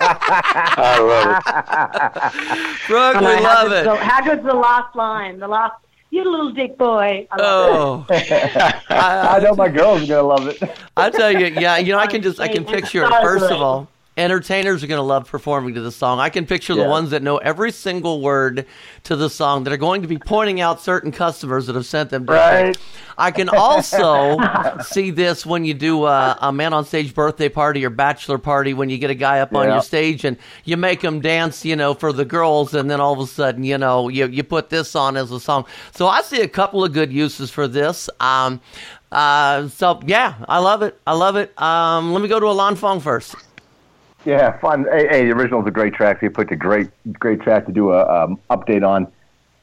I 0.00 0.98
love 1.00 1.36
it. 1.36 2.88
Brooke, 2.88 3.16
I 3.16 3.20
we 3.20 3.24
know, 3.36 3.42
love 3.42 3.72
it. 3.72 3.84
The, 3.84 3.96
how 3.96 4.22
good's 4.24 4.44
the 4.44 4.54
last 4.54 4.96
line? 4.96 5.38
The 5.38 5.48
last, 5.48 5.74
you 6.10 6.24
little 6.30 6.50
dick 6.52 6.78
boy. 6.78 7.26
I 7.30 7.36
love 7.36 8.06
it. 8.10 8.52
Oh, 8.56 8.72
I 8.90 9.40
know 9.42 9.54
my 9.54 9.68
girls 9.68 10.02
are 10.02 10.06
gonna 10.06 10.22
love 10.22 10.48
it. 10.48 10.62
I 10.96 11.10
tell 11.10 11.30
you, 11.30 11.46
yeah, 11.46 11.76
you 11.78 11.92
know, 11.92 11.98
I 11.98 12.06
can 12.06 12.22
just, 12.22 12.40
I 12.40 12.48
can 12.48 12.64
picture 12.64 13.04
it. 13.04 13.10
First 13.22 13.50
of 13.50 13.60
all, 13.60 13.88
entertainers 14.16 14.84
are 14.84 14.86
going 14.86 14.98
to 14.98 15.02
love 15.02 15.26
performing 15.26 15.74
to 15.74 15.80
the 15.80 15.90
song. 15.90 16.20
I 16.20 16.28
can 16.28 16.46
picture 16.46 16.74
the 16.74 16.84
ones 16.84 17.10
that 17.10 17.22
know 17.22 17.38
every 17.38 17.72
single 17.72 18.20
word 18.20 18.66
to 19.04 19.16
the 19.16 19.30
song 19.30 19.64
that 19.64 19.72
are 19.72 19.78
going 19.78 20.02
to 20.02 20.08
be 20.08 20.18
pointing 20.18 20.60
out 20.60 20.82
certain 20.82 21.12
customers 21.12 21.66
that 21.66 21.76
have 21.76 21.86
sent 21.86 22.10
them. 22.10 22.26
Right. 22.26 22.76
I 23.16 23.30
can 23.30 23.48
also 23.48 24.38
see 24.82 25.10
this 25.10 25.46
when 25.46 25.64
you 25.64 25.72
do 25.72 26.04
a, 26.04 26.36
a 26.42 26.52
man 26.52 26.74
on 26.74 26.84
stage 26.84 27.14
birthday 27.14 27.48
party 27.48 27.84
or 27.86 27.90
bachelor 27.90 28.36
party 28.36 28.74
when 28.74 28.90
you 28.90 28.98
get 28.98 29.10
a 29.10 29.14
guy 29.14 29.40
up 29.40 29.54
on 29.54 29.68
your 29.68 29.82
stage 29.82 30.24
and 30.24 30.36
you 30.64 30.76
make 30.76 31.02
him 31.02 31.20
dance, 31.20 31.64
you 31.64 31.76
know, 31.76 31.94
for 31.94 32.12
the 32.12 32.24
girls, 32.24 32.74
and 32.74 32.90
then 32.90 33.00
all 33.00 33.14
of 33.14 33.18
a 33.18 33.26
sudden, 33.26 33.64
you 33.64 33.78
know, 33.78 34.08
you 34.08 34.26
you 34.26 34.42
put 34.42 34.68
this 34.68 34.94
on 34.94 35.16
as 35.16 35.30
a 35.30 35.40
song. 35.40 35.64
So 35.92 36.06
I 36.06 36.22
see 36.22 36.40
a 36.40 36.48
couple 36.48 36.84
of 36.84 36.92
good 36.92 37.12
uses 37.12 37.50
for 37.50 37.66
this. 37.66 38.10
Um, 38.20 38.60
uh, 39.10 39.68
so 39.68 40.00
yeah, 40.06 40.34
I 40.48 40.58
love 40.58 40.82
it. 40.82 41.00
I 41.06 41.14
love 41.14 41.36
it. 41.36 41.58
Um, 41.60 42.12
let 42.12 42.22
me 42.22 42.28
go 42.28 42.40
to 42.40 42.46
Alon 42.46 42.76
Fong 42.76 43.00
first. 43.00 43.34
Yeah, 44.24 44.58
fun. 44.58 44.86
Hey, 44.90 45.08
hey, 45.08 45.26
the 45.26 45.32
original's 45.32 45.66
a 45.66 45.70
great 45.70 45.94
track. 45.94 46.20
They 46.20 46.28
picked 46.28 46.52
a 46.52 46.56
great, 46.56 46.90
great 47.18 47.40
track 47.40 47.66
to 47.66 47.72
do 47.72 47.92
a 47.92 48.24
um, 48.24 48.38
update 48.50 48.86
on. 48.86 49.10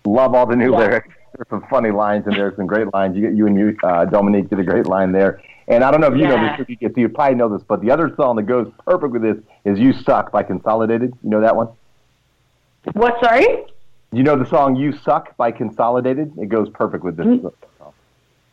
Love 0.05 0.33
all 0.33 0.45
the 0.45 0.55
new 0.55 0.75
lyrics. 0.75 1.09
There's 1.35 1.47
some 1.49 1.65
funny 1.69 1.91
lines 1.91 2.25
and 2.25 2.35
there's 2.35 2.55
some 2.55 2.67
great 2.67 2.91
lines. 2.93 3.15
You, 3.15 3.29
you 3.29 3.47
and 3.47 3.57
you, 3.57 3.77
uh, 3.83 4.05
Dominique, 4.05 4.49
did 4.49 4.59
a 4.59 4.63
great 4.63 4.87
line 4.87 5.11
there. 5.11 5.41
And 5.67 5.83
I 5.83 5.91
don't 5.91 6.01
know 6.01 6.07
if 6.07 6.17
you 6.17 6.27
know 6.27 6.41
this, 6.41 6.59
if 6.59 6.69
you, 6.69 6.77
if 6.81 6.97
you 6.97 7.07
probably 7.09 7.35
know 7.35 7.47
this, 7.47 7.61
but 7.61 7.81
the 7.81 7.91
other 7.91 8.13
song 8.15 8.35
that 8.37 8.43
goes 8.43 8.71
perfect 8.85 9.13
with 9.13 9.21
this 9.21 9.37
is 9.65 9.77
"You 9.77 9.93
Suck" 9.93 10.31
by 10.31 10.41
Consolidated. 10.41 11.13
You 11.23 11.29
know 11.29 11.41
that 11.41 11.55
one? 11.55 11.69
What, 12.93 13.19
sorry? 13.23 13.65
You 14.11 14.23
know 14.23 14.35
the 14.35 14.47
song 14.49 14.75
"You 14.75 14.91
Suck" 14.91 15.37
by 15.37 15.51
Consolidated? 15.51 16.33
It 16.39 16.49
goes 16.49 16.69
perfect 16.69 17.03
with 17.03 17.17
this. 17.17 17.27
song. 17.27 17.93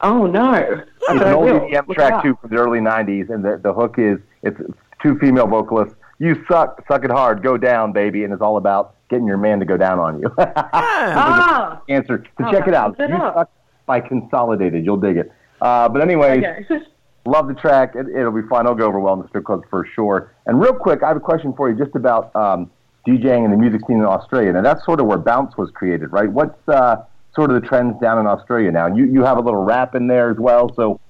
Oh, 0.03 0.27
no. 0.27 0.53
It's 0.53 1.09
an 1.09 1.23
old. 1.23 1.49
EDM 1.49 1.95
track 1.95 2.23
too 2.23 2.37
from 2.39 2.51
the 2.51 2.57
early 2.57 2.81
'90s, 2.81 3.31
and 3.31 3.43
the 3.43 3.57
the 3.57 3.73
hook 3.73 3.99
is 3.99 4.19
it's 4.43 4.61
two 5.03 5.19
female 5.19 5.47
vocalists. 5.47 5.95
You 6.19 6.43
suck, 6.49 6.83
suck 6.89 7.05
it 7.05 7.11
hard, 7.11 7.43
go 7.43 7.57
down, 7.57 7.93
baby, 7.93 8.25
and 8.25 8.33
it's 8.33 8.41
all 8.43 8.57
about 8.57 8.95
getting 9.11 9.27
your 9.27 9.37
man 9.37 9.59
to 9.61 9.65
go 9.67 9.77
down 9.77 9.99
on 9.99 10.21
you. 10.21 10.35
Ah, 10.39 11.81
Answer. 11.89 12.25
So 12.39 12.45
Oh, 12.47 12.53
check 12.53 12.67
it 12.69 12.75
out. 12.75 12.91
look 12.99 13.01
it 13.01 13.11
You 13.11 13.17
up. 13.17 13.35
suck 13.35 13.51
by 13.87 14.01
Consolidated. 14.01 14.85
You'll 14.85 14.97
dig 14.97 15.17
it. 15.17 15.33
Uh, 15.61 15.89
but 15.89 16.03
anyways, 16.03 16.43
okay. 16.45 16.67
love 17.27 17.49
the 17.49 17.55
track. 17.55 17.95
It, 17.95 18.07
it'll 18.09 18.33
be 18.33 18.47
fun. 18.49 18.67
It'll 18.67 18.75
go 18.77 18.87
over 18.87 18.99
well 19.01 19.15
in 19.15 19.21
the 19.23 19.29
strip 19.29 19.45
clubs 19.45 19.65
for 19.71 19.87
sure. 19.95 20.33
And 20.47 20.61
real 20.61 20.75
quick, 20.75 21.03
I 21.03 21.09
have 21.09 21.17
a 21.17 21.21
question 21.21 21.53
for 21.55 21.71
you 21.71 21.77
just 21.77 21.95
about 21.95 22.35
um, 22.35 22.71
DJing 23.07 23.45
and 23.45 23.53
the 23.53 23.57
music 23.57 23.83
scene 23.87 23.99
in 23.99 24.05
Australia. 24.05 24.53
Now 24.53 24.63
that's 24.63 24.85
sort 24.85 25.01
of 25.01 25.07
where 25.07 25.19
bounce 25.19 25.57
was 25.57 25.71
created, 25.73 26.13
right? 26.13 26.31
What's 26.31 26.59
uh, 26.69 26.97
sort 27.35 27.51
of 27.51 27.61
the 27.61 27.67
trends 27.67 28.01
down 28.01 28.19
in 28.19 28.27
Australia 28.27 28.71
now? 28.73 28.87
You 28.95 29.05
you 29.05 29.23
have 29.25 29.37
a 29.39 29.41
little 29.41 29.63
rap 29.65 29.95
in 29.95 30.07
there 30.09 30.31
as 30.31 30.39
well. 30.39 30.75
So 30.75 31.01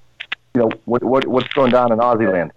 you 0.55 0.61
know 0.61 0.69
what 0.85 1.03
what 1.03 1.25
what's 1.27 1.47
going 1.53 1.71
down 1.71 1.91
in 1.91 1.99
Aussie 1.99 2.31
land? 2.31 2.51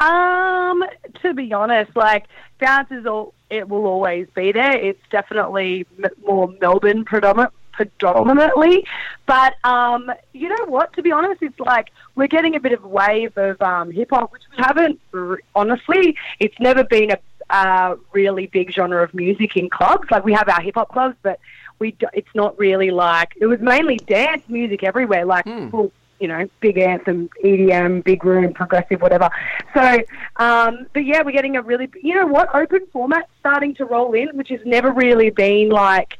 Um, 0.00 0.84
to 1.22 1.34
be 1.34 1.52
honest, 1.52 1.94
like 1.96 2.26
bounce 2.60 2.90
is 2.90 3.06
all 3.06 3.34
it 3.50 3.68
will 3.68 3.86
always 3.86 4.26
be 4.34 4.52
there. 4.52 4.72
It's 4.76 5.00
definitely 5.10 5.86
m- 6.02 6.10
more 6.26 6.48
Melbourne 6.60 7.04
predominant 7.04 7.52
predominantly, 7.72 8.84
but 9.26 9.54
um, 9.64 10.10
you 10.32 10.48
know 10.48 10.64
what? 10.66 10.92
To 10.94 11.02
be 11.02 11.12
honest, 11.12 11.42
it's 11.42 11.60
like 11.60 11.90
we're 12.14 12.26
getting 12.26 12.56
a 12.56 12.60
bit 12.60 12.72
of 12.72 12.82
a 12.84 12.88
wave 12.88 13.36
of 13.36 13.60
um, 13.62 13.90
hip 13.90 14.08
hop, 14.10 14.32
which 14.32 14.42
we 14.56 14.62
haven't. 14.64 14.98
r- 15.14 15.40
Honestly, 15.54 16.16
it's 16.40 16.58
never 16.58 16.82
been 16.84 17.10
a 17.12 17.18
uh, 17.50 17.94
really 18.12 18.46
big 18.48 18.72
genre 18.72 19.04
of 19.04 19.14
music 19.14 19.56
in 19.56 19.68
clubs. 19.70 20.10
Like 20.10 20.24
we 20.24 20.32
have 20.32 20.48
our 20.48 20.60
hip 20.60 20.74
hop 20.74 20.88
clubs, 20.88 21.16
but 21.22 21.38
we 21.78 21.92
do, 21.92 22.06
it's 22.14 22.34
not 22.34 22.58
really 22.58 22.90
like 22.90 23.34
it 23.40 23.46
was 23.46 23.60
mainly 23.60 23.98
dance 23.98 24.42
music 24.48 24.82
everywhere. 24.82 25.24
Like 25.26 25.44
full 25.70 25.92
you 26.18 26.28
know, 26.28 26.48
big 26.60 26.78
anthem, 26.78 27.28
EDM, 27.44 28.02
big 28.04 28.24
room, 28.24 28.52
progressive, 28.54 29.02
whatever. 29.02 29.28
So, 29.74 29.98
um, 30.36 30.86
but 30.94 31.04
yeah, 31.04 31.22
we're 31.22 31.32
getting 31.32 31.56
a 31.56 31.62
really, 31.62 31.90
you 32.02 32.14
know 32.14 32.26
what, 32.26 32.54
open 32.54 32.86
format 32.92 33.28
starting 33.40 33.74
to 33.76 33.84
roll 33.84 34.12
in, 34.14 34.28
which 34.36 34.48
has 34.48 34.60
never 34.64 34.92
really 34.92 35.30
been 35.30 35.68
like 35.68 36.18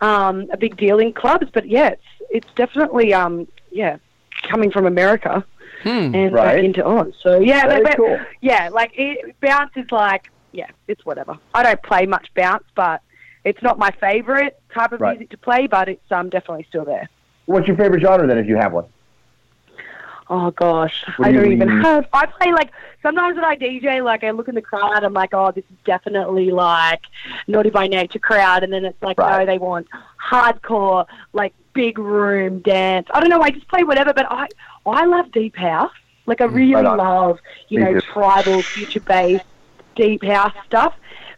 um, 0.00 0.46
a 0.52 0.56
big 0.56 0.76
deal 0.76 0.98
in 0.98 1.12
clubs. 1.12 1.48
But 1.52 1.68
yeah, 1.68 1.88
it's, 1.88 2.02
it's 2.30 2.48
definitely, 2.54 3.12
um, 3.12 3.48
yeah, 3.72 3.96
coming 4.48 4.70
from 4.70 4.86
America 4.86 5.44
and 5.84 6.14
Hmm. 6.30 6.34
Right. 6.34 6.56
back 6.56 6.64
into 6.64 6.84
Oz. 6.84 7.12
So 7.22 7.40
yeah, 7.40 7.66
Very 7.66 7.82
but, 7.82 7.96
cool. 7.96 8.20
yeah, 8.40 8.68
like 8.72 8.92
it, 8.94 9.34
bounce 9.40 9.72
is 9.76 9.90
like, 9.90 10.30
yeah, 10.52 10.68
it's 10.88 11.04
whatever. 11.04 11.36
I 11.52 11.62
don't 11.62 11.82
play 11.82 12.06
much 12.06 12.28
bounce, 12.36 12.64
but 12.76 13.02
it's 13.44 13.62
not 13.62 13.78
my 13.78 13.90
favorite 14.00 14.58
type 14.72 14.92
of 14.92 15.00
Right. 15.00 15.18
music 15.18 15.30
to 15.30 15.38
play, 15.38 15.66
but 15.66 15.88
it's 15.88 16.10
um, 16.12 16.30
definitely 16.30 16.64
still 16.68 16.84
there. 16.84 17.08
What's 17.46 17.66
your 17.66 17.76
favorite 17.76 18.02
genre 18.02 18.26
then, 18.26 18.38
if 18.38 18.46
you 18.46 18.56
have 18.56 18.72
one? 18.72 18.86
Oh 20.30 20.50
gosh, 20.52 21.04
I 21.20 21.30
do 21.32 21.38
don't 21.42 21.52
even 21.52 21.68
mean? 21.68 21.82
have. 21.82 22.06
I 22.12 22.26
play 22.26 22.52
like 22.52 22.70
sometimes 23.02 23.34
when 23.36 23.44
I 23.44 23.56
DJ, 23.56 24.02
like 24.02 24.24
I 24.24 24.30
look 24.30 24.48
in 24.48 24.54
the 24.54 24.62
crowd, 24.62 25.04
I'm 25.04 25.12
like, 25.12 25.34
oh, 25.34 25.50
this 25.52 25.64
is 25.64 25.76
definitely 25.84 26.50
like 26.50 27.02
naughty 27.46 27.70
by 27.70 27.86
nature 27.86 28.18
crowd, 28.18 28.62
and 28.62 28.72
then 28.72 28.84
it's 28.86 29.02
like, 29.02 29.18
Right. 29.18 29.40
no, 29.40 29.46
they 29.46 29.58
want 29.58 29.86
hardcore, 30.30 31.06
like 31.34 31.52
big 31.74 31.98
room 31.98 32.60
dance. 32.60 33.06
I 33.12 33.20
don't 33.20 33.28
know. 33.28 33.42
I 33.42 33.50
just 33.50 33.68
play 33.68 33.84
whatever, 33.84 34.14
but 34.14 34.26
I 34.30 34.48
I 34.86 35.04
love 35.04 35.30
deep 35.32 35.56
house. 35.56 35.92
Like 36.26 36.40
I 36.40 36.44
really 36.46 36.72
Right 36.74 36.96
love, 36.96 37.38
you 37.68 37.80
Me 37.80 37.84
know, 37.84 38.00
too. 38.00 38.00
tribal, 38.00 38.62
future 38.62 39.00
bass, 39.00 39.42
deep 39.94 40.24
house 40.24 40.54
stuff. 40.66 40.94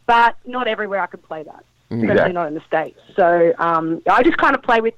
But 0.07 0.37
not 0.47 0.69
everywhere 0.69 1.01
I 1.01 1.07
can 1.07 1.19
play 1.19 1.43
that, 1.43 1.65
Exactly. 1.91 2.09
especially 2.15 2.33
not 2.35 2.47
in 2.47 2.55
the 2.55 2.61
states. 2.61 3.01
So 3.17 3.53
um, 3.59 4.01
I 4.09 4.23
just 4.23 4.37
kind 4.39 4.55
of 4.55 4.63
play 4.63 4.81
with 4.81 4.95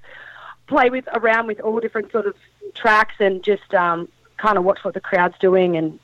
play 0.66 0.90
with 0.90 1.08
around 1.14 1.46
with 1.46 1.58
all 1.60 1.80
different 1.80 2.12
sort 2.12 2.26
of 2.26 2.34
tracks 2.74 3.14
and 3.18 3.42
just 3.42 3.74
um, 3.74 4.08
kind 4.36 4.58
of 4.58 4.64
watch 4.64 4.78
what 4.82 4.94
the 4.94 5.00
crowd's 5.00 5.38
doing 5.38 5.76
and 5.76 5.98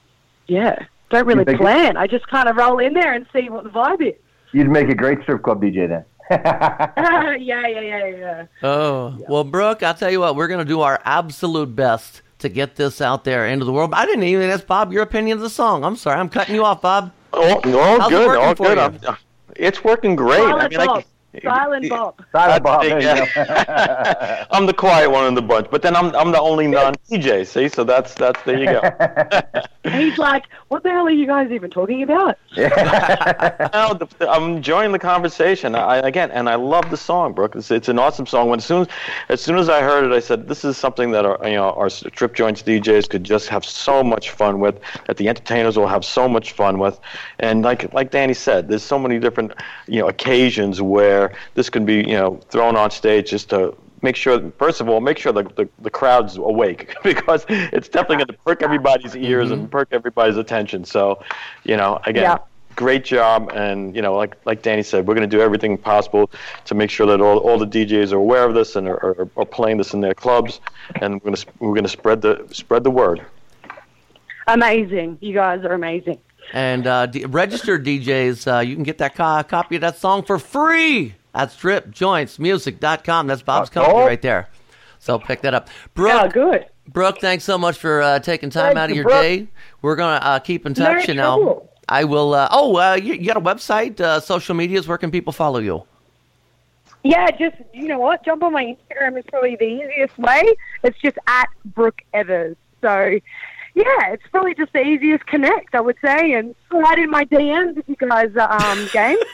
yeah, 0.46 0.86
don't 1.10 1.26
really 1.26 1.44
think 1.44 1.60
it- 1.60 1.62
plan. 1.62 1.96
I 1.96 2.06
just 2.06 2.26
kind 2.28 2.48
of 2.48 2.56
roll 2.56 2.78
in 2.78 2.94
there 2.94 3.12
and 3.12 3.26
see 3.32 3.48
what 3.48 3.64
the 3.64 3.70
vibe 3.70 4.06
is. 4.06 4.14
You'd 4.52 4.70
make 4.70 4.88
a 4.88 4.94
great 4.94 5.22
strip 5.22 5.42
club 5.42 5.62
DJ 5.62 5.88
then. 5.88 6.04
yeah, 6.30 7.36
yeah, 7.36 7.66
yeah, 7.66 8.06
yeah. 8.06 8.46
Oh, 8.62 9.18
well, 9.28 9.44
Brooke, 9.44 9.82
I'll 9.82 9.94
tell 9.94 10.10
you 10.10 10.20
what, 10.20 10.36
we're 10.36 10.48
going 10.48 10.60
to 10.60 10.64
do 10.64 10.80
our 10.80 11.00
absolute 11.04 11.74
best 11.74 12.22
to 12.38 12.48
get 12.48 12.76
this 12.76 13.00
out 13.00 13.24
there 13.24 13.46
into 13.46 13.64
the 13.64 13.72
world. 13.72 13.92
I 13.94 14.06
didn't 14.06 14.24
even 14.24 14.48
ask 14.50 14.66
Bob 14.66 14.92
your 14.92 15.02
opinion 15.02 15.38
of 15.38 15.42
the 15.42 15.50
song. 15.50 15.84
I'm 15.84 15.96
sorry, 15.96 16.20
I'm 16.20 16.28
cutting 16.28 16.54
you 16.54 16.64
off, 16.64 16.82
Bob. 16.82 17.12
Oh, 17.32 17.54
all 17.78 18.00
How's 18.00 18.10
good, 18.10 18.38
all 18.38 18.54
good. 18.54 18.78
I'm, 18.78 18.98
it's 19.56 19.82
working 19.82 20.14
great. 20.14 20.38
Silent 20.38 20.62
I 20.62 20.68
mean, 20.68 20.80
I, 20.80 20.86
Bob. 20.86 21.04
Silent 21.42 21.88
Bob. 21.88 22.24
Silent 22.32 22.62
Bob, 22.64 22.82
That's- 22.82 23.02
there 23.02 23.16
you 23.18 23.26
yeah. 23.44 24.44
go. 24.44 24.46
I'm 24.56 24.66
the 24.66 24.74
quiet 24.74 25.10
one 25.10 25.26
in 25.26 25.34
the 25.34 25.42
bunch, 25.42 25.68
but 25.70 25.82
then 25.82 25.96
I'm 25.96 26.14
I'm 26.14 26.32
the 26.32 26.40
only 26.40 26.66
non-DJ. 26.66 27.46
See, 27.46 27.68
so 27.68 27.84
that's 27.84 28.14
that's 28.14 28.42
there 28.42 28.58
you 28.58 28.66
go. 28.66 29.60
And 29.86 29.92
he's 30.02 30.16
like, 30.16 30.44
what 30.68 30.82
the 30.82 30.88
hell 30.88 31.06
are 31.06 31.10
you 31.10 31.26
guys 31.26 31.50
even 31.50 31.70
talking 31.70 32.02
about? 32.02 32.38
no, 32.56 33.92
the, 33.92 34.08
the- 34.18 34.30
I'm 34.30 34.56
enjoying 34.56 34.92
the 34.92 34.98
conversation. 34.98 35.74
I, 35.74 35.98
again, 35.98 36.30
and 36.30 36.48
I 36.48 36.54
love 36.54 36.88
the 36.90 36.96
song, 36.96 37.34
Brooke. 37.34 37.54
It's, 37.54 37.70
it's 37.70 37.90
an 37.90 37.98
awesome 37.98 38.24
song. 38.26 38.48
When 38.48 38.58
as 38.60 38.64
soon 38.64 38.80
as, 38.82 38.88
as 39.28 39.40
soon 39.42 39.58
as 39.58 39.68
I 39.68 39.82
heard 39.82 40.04
it, 40.04 40.12
I 40.12 40.20
said, 40.20 40.48
"This 40.48 40.64
is 40.64 40.78
something 40.78 41.10
that 41.10 41.26
our 41.26 41.38
you 41.46 41.56
know 41.56 41.72
our 41.72 41.90
strip 41.90 42.34
joints 42.34 42.62
DJs 42.62 43.10
could 43.10 43.24
just 43.24 43.48
have 43.48 43.62
so 43.64 44.02
much 44.02 44.30
fun 44.30 44.58
with. 44.58 44.80
That 45.06 45.18
the 45.18 45.28
entertainers 45.28 45.76
will 45.76 45.86
have 45.88 46.04
so 46.04 46.28
much 46.28 46.52
fun 46.52 46.78
with." 46.78 46.98
And 47.38 47.62
like 47.62 47.92
like 47.92 48.10
Danny 48.10 48.34
said, 48.34 48.68
there's 48.68 48.82
so 48.82 48.98
many 48.98 49.18
different 49.18 49.52
you 49.86 50.00
know 50.00 50.08
occasions 50.08 50.80
where 50.80 51.23
this 51.54 51.70
can 51.70 51.84
be 51.84 51.96
you 51.96 52.16
know 52.16 52.36
thrown 52.50 52.76
on 52.76 52.90
stage 52.90 53.30
just 53.30 53.50
to 53.50 53.76
make 54.02 54.16
sure 54.16 54.50
first 54.58 54.80
of 54.80 54.88
all 54.88 55.00
make 55.00 55.18
sure 55.18 55.32
the, 55.32 55.44
the, 55.56 55.68
the 55.80 55.90
crowd's 55.90 56.36
awake 56.36 56.94
because 57.02 57.46
it's 57.48 57.88
definitely 57.88 58.16
going 58.16 58.26
to 58.26 58.44
perk 58.44 58.62
everybody's 58.62 59.16
ears 59.16 59.50
and 59.50 59.62
mm-hmm. 59.62 59.70
perk 59.70 59.88
everybody's 59.92 60.36
attention 60.36 60.84
so 60.84 61.22
you 61.64 61.76
know 61.76 61.98
again 62.04 62.22
Yeah. 62.22 62.38
great 62.76 63.04
job 63.04 63.50
and 63.54 63.94
you 63.96 64.02
know 64.02 64.14
like 64.14 64.36
like 64.44 64.62
danny 64.62 64.82
said 64.82 65.06
we're 65.06 65.14
going 65.14 65.28
to 65.28 65.36
do 65.36 65.42
everything 65.42 65.78
possible 65.78 66.30
to 66.64 66.74
make 66.74 66.90
sure 66.90 67.06
that 67.06 67.20
all, 67.20 67.38
all 67.38 67.58
the 67.58 67.66
djs 67.66 68.12
are 68.12 68.16
aware 68.16 68.44
of 68.44 68.54
this 68.54 68.76
and 68.76 68.88
are, 68.88 69.02
are, 69.04 69.28
are 69.36 69.46
playing 69.46 69.78
this 69.78 69.94
in 69.94 70.00
their 70.00 70.14
clubs 70.14 70.60
and 70.96 71.14
we're 71.14 71.30
going 71.30 71.36
to 71.36 71.46
we're 71.60 71.68
going 71.70 71.84
to 71.84 71.88
spread 71.88 72.20
the 72.20 72.46
spread 72.52 72.84
the 72.84 72.90
word 72.90 73.24
Amazing. 74.46 75.18
You 75.20 75.34
guys 75.34 75.64
are 75.64 75.72
amazing. 75.72 76.18
And 76.52 76.86
uh, 76.86 77.06
d- 77.06 77.24
registered 77.24 77.84
DJs, 77.84 78.56
uh, 78.56 78.60
you 78.60 78.74
can 78.74 78.84
get 78.84 78.98
that 78.98 79.14
co- 79.14 79.42
copy 79.42 79.74
of 79.76 79.80
that 79.80 79.96
song 79.98 80.22
for 80.24 80.38
free 80.38 81.14
at 81.34 81.48
stripjointsmusic.com. 81.50 83.26
That's 83.26 83.42
Bob's 83.42 83.70
company 83.70 83.98
Oh. 83.98 84.06
right 84.06 84.22
there. 84.22 84.48
So 84.98 85.18
pick 85.18 85.42
that 85.42 85.54
up. 85.54 85.68
Brooke, 85.94 86.32
good. 86.32 86.66
Brooke, 86.88 87.18
thanks 87.20 87.44
so 87.44 87.58
much 87.58 87.78
for 87.78 88.00
uh, 88.02 88.18
taking 88.20 88.50
time 88.50 88.76
out 88.76 88.84
of 88.84 88.90
you, 88.90 88.96
your 88.96 89.04
Brooke. 89.04 89.22
day. 89.22 89.48
We're 89.82 89.96
going 89.96 90.18
to 90.20 90.26
uh, 90.26 90.38
keep 90.38 90.64
in 90.66 90.74
touch. 90.74 91.08
No 91.08 91.12
you 91.12 91.14
know, 91.14 91.36
trouble. 91.36 91.70
I 91.88 92.04
will. 92.04 92.34
Uh, 92.34 92.48
oh, 92.50 92.76
uh, 92.76 92.94
you, 92.94 93.14
you 93.14 93.26
got 93.26 93.36
a 93.36 93.40
website, 93.40 94.00
uh, 94.00 94.20
social 94.20 94.54
medias. 94.54 94.86
Where 94.88 94.98
can 94.98 95.10
people 95.10 95.32
follow 95.32 95.58
you? 95.58 95.84
Yeah, 97.02 97.30
just, 97.32 97.56
you 97.74 97.88
know 97.88 97.98
what? 97.98 98.24
Jump 98.24 98.42
on 98.42 98.52
my 98.54 98.64
Instagram 98.64 99.18
is 99.18 99.24
probably 99.28 99.56
the 99.56 99.64
easiest 99.66 100.16
way. 100.18 100.42
It's 100.82 100.98
just 101.00 101.18
at 101.26 101.48
Brooke 101.66 102.00
Evers. 102.14 102.56
So, 102.80 103.18
yeah, 103.74 104.12
it's 104.12 104.22
probably 104.30 104.54
just 104.54 104.72
the 104.72 104.80
easiest 104.82 105.26
connect, 105.26 105.74
I 105.74 105.80
would 105.80 105.96
say, 106.04 106.32
and 106.32 106.54
slide 106.70 106.98
in 106.98 107.10
my 107.10 107.24
DMs 107.24 107.76
if 107.78 107.88
you 107.88 107.96
guys 107.96 108.30
are 108.36 108.52
um, 108.72 108.88
game. 108.92 109.16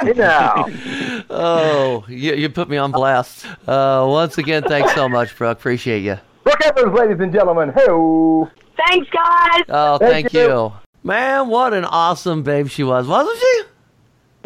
Hey 0.00 0.12
now. 0.12 0.66
Oh, 1.30 2.04
you, 2.08 2.34
you 2.34 2.48
put 2.48 2.68
me 2.68 2.76
on 2.76 2.90
blast. 2.92 3.46
Uh, 3.66 4.04
once 4.08 4.38
again, 4.38 4.62
thanks 4.64 4.92
so 4.94 5.08
much, 5.08 5.36
Brooke. 5.36 5.58
Appreciate 5.58 6.00
you. 6.00 6.18
Brooke 6.42 6.60
Evers, 6.64 6.92
ladies 6.92 7.20
and 7.20 7.32
gentlemen. 7.32 7.70
Hey. 7.72 7.86
Thanks, 8.76 9.08
guys. 9.10 9.62
Oh, 9.68 9.98
Thank 9.98 10.30
thank, 10.30 10.32
you. 10.32 10.40
you. 10.40 10.72
Man, 11.02 11.48
what 11.48 11.74
an 11.74 11.84
awesome 11.84 12.42
babe 12.42 12.68
she 12.68 12.82
was, 12.84 13.06
wasn't 13.06 13.38
she? 13.38 13.62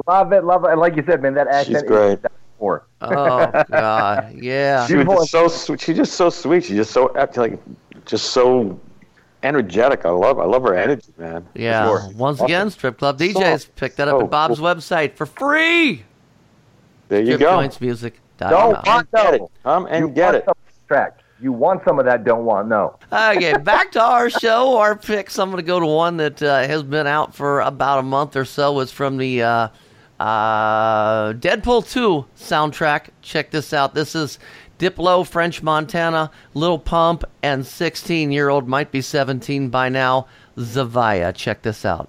Love 0.07 0.33
it, 0.33 0.45
love 0.45 0.65
it. 0.65 0.71
And 0.71 0.81
like 0.81 0.97
you 0.97 1.03
said, 1.07 1.23
man, 1.23 1.35
that 1.35 1.49
accent 1.49 1.79
She's 1.79 1.83
great. 1.83 2.19
is 2.19 2.25
for. 2.59 2.87
Oh, 3.01 3.65
God. 3.71 4.35
Yeah. 4.41 4.87
She 4.87 4.97
was 4.97 5.07
just 5.07 5.31
so 5.31 5.49
sweet. 5.49 5.81
She's 5.81 5.97
just 5.97 6.13
so 6.15 6.31
sweet. 6.31 6.65
She's 6.65 6.77
just 6.77 6.91
so 6.93 7.15
apt- 7.17 7.37
like, 7.37 7.59
just 8.05 8.31
so 8.33 8.79
energetic. 9.43 10.05
I 10.05 10.11
love, 10.11 10.39
I 10.39 10.45
love 10.45 10.63
her 10.65 10.75
energy, 10.75 11.13
man. 11.17 11.47
Yeah. 11.55 11.87
sure. 11.87 12.11
Once 12.15 12.39
Awesome. 12.39 12.47
again, 12.47 12.71
Strip 12.71 12.99
Club 12.99 13.19
DJs. 13.19 13.69
Pick 13.77 13.97
that 13.97 14.09
up 14.09 14.15
Oh, 14.15 14.21
at 14.25 14.31
Bob's 14.31 14.59
cool. 14.59 14.67
website 14.67 15.15
for 15.15 15.27
free. 15.27 16.05
There 17.09 17.21
you 17.21 17.27
Strip 17.35 17.41
go. 17.41 17.51
Joints 17.61 17.81
Music. 17.81 18.21
Don't 18.39 18.85
want 18.87 19.11
Get 19.13 19.35
it. 19.35 19.43
Come 19.65 19.87
and 19.91 20.09
You 20.09 20.15
get 20.15 20.35
it. 20.37 20.45
some 20.45 20.51
of 20.53 20.57
this 20.67 20.79
track. 20.87 21.19
You 21.41 21.53
want 21.53 21.83
some 21.85 21.99
of 22.01 22.05
that, 22.07 22.25
don't 22.25 22.45
want 22.45 22.67
no. 22.69 22.97
Okay, 23.13 23.53
back 23.63 23.93
to 23.93 24.03
our 24.03 24.29
show. 24.29 24.77
Our 24.77 24.97
picks. 24.97 25.39
I'm 25.39 25.51
going 25.51 25.63
to 25.63 25.67
go 25.67 25.79
to 25.79 25.87
one 25.87 26.17
that 26.17 26.43
uh, 26.43 26.67
has 26.67 26.83
been 26.83 27.07
out 27.07 27.33
for 27.35 27.61
about 27.61 28.01
a 28.01 28.03
month 28.03 28.35
or 28.37 28.45
so. 28.45 28.81
It's 28.81 28.91
from 28.91 29.19
the 29.19 29.43
uh, 29.43 29.69
uh, 30.19 31.33
Deadpool 31.35 31.89
2 31.91 32.25
soundtrack. 32.37 33.11
Check 33.23 33.51
this 33.53 33.73
out. 33.73 33.95
This 33.95 34.15
is 34.17 34.39
Diplo, 34.79 35.27
French 35.27 35.63
Montana, 35.63 36.31
Lil 36.55 36.79
Pump, 36.79 37.25
and 37.43 37.67
16 37.67 38.31
year 38.31 38.49
old, 38.49 38.69
might 38.69 38.93
be 38.93 39.01
17 39.01 39.71
by 39.71 39.89
now, 39.89 40.27
Zhavia. 40.57 41.35
Check 41.35 41.63
this 41.63 41.85
out. 41.85 42.09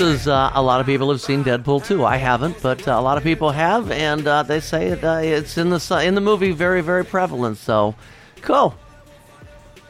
Helps 0.00 0.22
is 0.22 0.28
uh, 0.28 0.50
a 0.54 0.62
lot 0.62 0.80
of 0.80 0.86
people 0.86 1.10
have 1.10 1.20
seen 1.20 1.44
Deadpool 1.44 1.84
2. 1.84 2.06
I 2.06 2.16
haven't, 2.16 2.62
but 2.62 2.88
uh, 2.88 2.92
a 2.92 3.02
lot 3.02 3.18
of 3.18 3.22
people 3.22 3.50
have, 3.50 3.90
and 3.90 4.26
uh, 4.26 4.42
they 4.42 4.60
say 4.60 4.88
it, 4.88 5.04
uh, 5.04 5.20
it's 5.22 5.58
in 5.58 5.68
the 5.68 6.02
in 6.02 6.14
the 6.14 6.22
movie 6.22 6.52
very 6.52 6.80
very 6.80 7.04
prevalent. 7.04 7.58
So, 7.58 7.94
cool. 8.40 8.74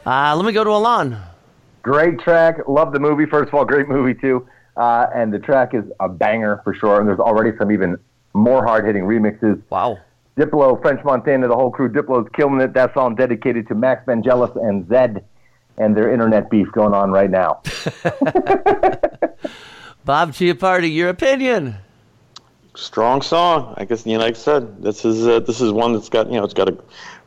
Uh, 0.05 0.35
let 0.35 0.45
me 0.45 0.51
go 0.51 0.65
to 0.65 0.69
Alon. 0.69 1.17
Great 1.81 2.19
track. 2.19 2.67
Love 2.67 2.91
the 2.91 2.99
movie. 2.99 3.25
First 3.25 3.49
of 3.49 3.53
all, 3.53 3.63
great 3.63 3.87
movie 3.87 4.13
too. 4.13 4.45
Uh, 4.75 5.07
and 5.15 5.33
the 5.33 5.39
track 5.39 5.73
is 5.73 5.85
a 6.01 6.09
banger 6.09 6.59
for 6.65 6.73
sure. 6.73 6.99
And 6.99 7.07
there's 7.07 7.19
already 7.19 7.57
some 7.57 7.71
even 7.71 7.97
more 8.33 8.65
hard 8.65 8.85
hitting 8.85 9.03
remixes. 9.03 9.61
Wow. 9.69 9.97
Diplo, 10.37 10.81
French 10.81 11.03
Montana, 11.05 11.47
the 11.47 11.55
whole 11.55 11.71
crew. 11.71 11.89
Diplo's 11.89 12.29
killing 12.33 12.59
it. 12.59 12.73
That 12.73 12.93
song 12.93 13.15
dedicated 13.15 13.67
to 13.69 13.75
Max 13.75 14.05
Vangelis 14.05 14.55
and 14.61 14.85
Zedd 14.87 15.23
and 15.77 15.95
their 15.95 16.11
internet 16.11 16.49
beef 16.49 16.69
going 16.73 16.93
on 16.93 17.11
right 17.11 17.29
now. 17.29 17.61
Bob 20.05 20.33
Chiappardi, 20.33 20.93
your 20.93 21.09
opinion? 21.09 21.77
strong 22.75 23.21
song. 23.21 23.73
I 23.77 23.85
guess 23.85 24.05
you 24.05 24.17
know, 24.17 24.23
like 24.23 24.35
I 24.35 24.37
said, 24.37 24.81
this 24.81 25.05
is 25.05 25.27
uh, 25.27 25.39
this 25.41 25.61
is 25.61 25.71
one 25.71 25.93
that's 25.93 26.09
got 26.09 26.27
you 26.27 26.37
know 26.37 26.43
it's 26.43 26.53
got 26.53 26.69
a, 26.69 26.77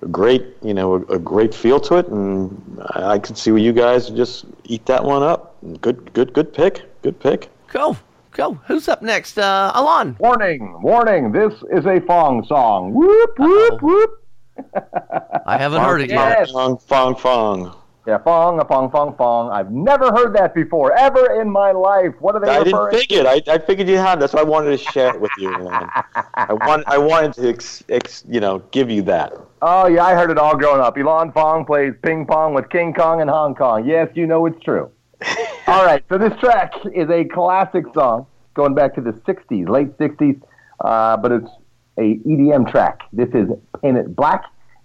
a 0.03 0.09
great 0.09 0.45
you 0.63 0.75
know 0.75 0.95
a, 0.95 1.01
a 1.15 1.19
great 1.19 1.55
feel 1.55 1.81
to 1.81 1.97
it, 1.97 2.09
and 2.09 2.81
I, 2.91 3.13
I 3.13 3.19
can 3.19 3.35
see 3.37 3.51
where 3.51 3.61
you 3.61 3.73
guys 3.73 4.11
just 4.11 4.47
eat 4.65 4.87
that 4.87 5.05
one 5.05 5.23
up. 5.23 5.57
Good 5.81 6.13
good 6.13 6.33
good 6.33 6.53
pick. 6.53 6.83
Good 7.03 7.19
pick. 7.21 7.49
Go, 7.69 7.97
go. 8.33 8.55
Who's 8.67 8.89
up 8.89 9.03
next? 9.03 9.39
Uh, 9.39 9.73
Alon. 9.75 10.17
Warning, 10.19 10.81
warning, 10.81 11.33
this 11.33 11.53
is 11.73 11.85
a 11.87 12.01
Fong 12.01 12.45
song. 12.47 12.95
Whoop, 12.95 13.39
whoop, 13.39 13.83
whoop. 13.83 14.11
I 15.47 15.59
haven't 15.59 15.83
heard 15.83 16.01
it 16.01 16.11
yet. 16.11 16.49
Fong 16.51 16.79
fong 16.79 17.17
fong. 17.17 17.75
Yeah, 18.07 18.19
Fong, 18.19 18.61
a 18.61 18.65
Fong, 18.67 18.91
Fong, 18.91 19.17
Fong. 19.17 19.51
I've 19.51 19.71
never 19.71 20.11
heard 20.11 20.35
that 20.35 20.55
before, 20.55 20.93
ever 20.93 21.41
in 21.41 21.51
my 21.51 21.73
life. 21.73 22.13
What 22.19 22.35
are 22.35 22.41
they 22.41 22.51
I 22.51 22.63
didn't 22.63 22.91
think 22.91 23.11
it. 23.11 23.25
I, 23.25 23.41
I 23.51 23.57
figured 23.57 23.89
you 23.89 23.97
had. 23.97 24.21
That's 24.21 24.35
why 24.35 24.41
I 24.41 24.45
wanted 24.45 24.71
to 24.71 24.79
share 24.79 25.15
it 25.15 25.21
with 25.21 25.31
you. 25.39 25.51
I 26.35 26.53
want 26.53 26.85
I 26.87 26.99
wanted 26.99 27.33
to 27.35 27.49
ex, 27.49 27.83
ex, 27.89 28.23
you 28.29 28.41
know 28.41 28.59
give 28.73 28.91
you 28.91 29.01
that. 29.03 29.33
Oh, 29.63 29.87
yeah, 29.87 30.05
I 30.05 30.15
heard 30.15 30.31
it 30.31 30.37
all 30.37 30.55
growing 30.55 30.83
up. 30.83 30.99
Elon 30.99 31.33
Fong 31.33 31.65
plays 31.65 31.95
ping 32.03 32.27
pong 32.27 32.53
with 32.53 32.69
King 32.69 32.93
Kong 32.93 33.23
in 33.23 33.29
Hong 33.29 33.55
Kong. 33.55 33.89
Yes, 33.89 34.11
you 34.15 34.27
know 34.27 34.45
it's 34.45 34.63
true. 34.63 34.91
all 35.67 35.87
right, 35.87 36.05
so 36.11 36.19
this 36.19 36.39
track 36.41 36.75
is 36.95 37.09
a 37.09 37.25
classic 37.25 37.85
song 37.95 38.27
going 38.53 38.75
back 38.75 38.95
to 38.97 39.01
the 39.01 39.13
60s, 39.13 39.67
late 39.67 39.97
60s, 39.97 40.39
uh, 40.85 41.17
but 41.17 41.33
it's 41.33 41.51
a 41.97 42.19
EDM 42.29 42.71
track. 42.71 43.01
This 43.15 43.29
is 43.33 43.49
Painted 43.81 44.15
Black, 44.15 44.45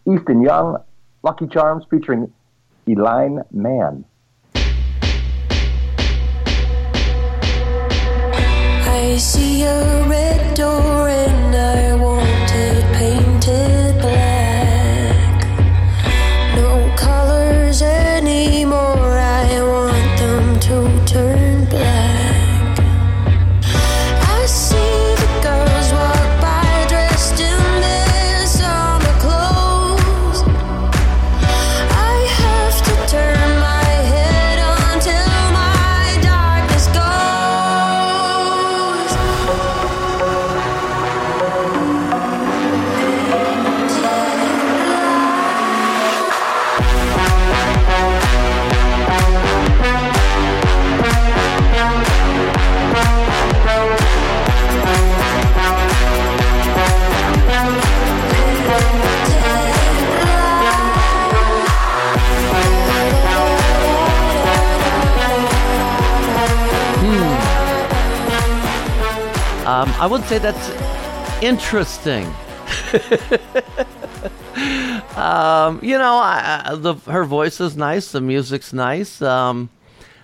Easton 0.10 0.42
Young, 0.42 0.78
Lucky 1.24 1.48
Charms 1.48 1.84
featuring 1.90 2.32
Eline 2.90 3.44
Mann. 3.52 4.04
I 9.02 9.18
see 9.18 9.62
a 9.62 10.08
red 10.08 10.56
door 10.56 11.08
Um, 69.70 69.90
I 70.00 70.08
would 70.08 70.24
say 70.24 70.40
that's 70.40 70.68
interesting. 71.44 72.26
um, 75.16 75.80
you 75.84 75.96
know, 75.96 76.16
I, 76.16 76.64
I, 76.66 76.76
the 76.76 76.96
her 77.06 77.24
voice 77.24 77.62
is 77.62 77.78
nice. 77.78 78.12
The 78.12 78.20
music's 78.20 78.74
nice. 78.74 79.22
Um, 79.22 79.70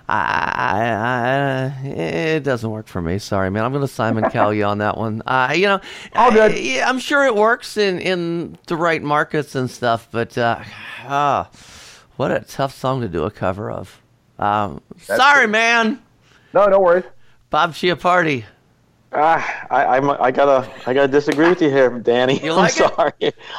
I, 0.10 0.18
I, 0.56 1.84
I, 1.84 1.88
it 1.88 2.40
doesn't 2.40 2.72
work 2.72 2.88
for 2.88 3.04
me. 3.04 3.20
Sorry, 3.20 3.52
man. 3.52 3.64
I'm 3.64 3.72
going 3.72 3.84
to 3.84 3.88
Simon 3.88 4.28
Cowell 4.32 4.52
you 4.52 4.64
on 4.64 4.80
that 4.80 4.98
one. 4.98 5.22
Uh, 5.28 5.54
you 5.56 5.68
know, 5.68 5.80
All 6.16 6.32
good. 6.32 6.52
I, 6.52 6.82
I'm 6.82 6.98
sure 6.98 7.24
it 7.24 7.36
works 7.36 7.78
in 7.78 8.00
in 8.00 8.58
the 8.66 8.76
right 8.76 9.04
markets 9.04 9.54
and 9.54 9.70
stuff. 9.70 10.08
But 10.10 10.36
uh, 10.40 10.64
ah, 11.04 11.52
what 12.16 12.32
a 12.32 12.40
tough 12.40 12.76
song 12.76 13.02
to 13.02 13.08
do 13.08 13.26
a 13.26 13.32
cover 13.32 13.70
of. 13.70 14.02
Um, 14.40 14.82
sorry, 14.98 15.46
man. 15.46 16.02
No, 16.52 16.66
no 16.66 16.80
worries. 16.80 17.06
Bob 17.52 17.74
Chiappardi. 17.74 18.46
Ah, 19.16 19.68
I, 19.70 19.98
I'm, 19.98 20.10
I 20.12 20.32
gotta, 20.32 20.70
I 20.86 20.94
gotta 20.94 21.08
disagree 21.08 21.50
with 21.50 21.62
you 21.62 21.70
here, 21.70 21.90
Danny. 22.00 22.40
You 22.42 22.54
like 22.54 22.56
I'm 22.56 22.68
it? 22.78 22.92
sorry. 22.96 23.14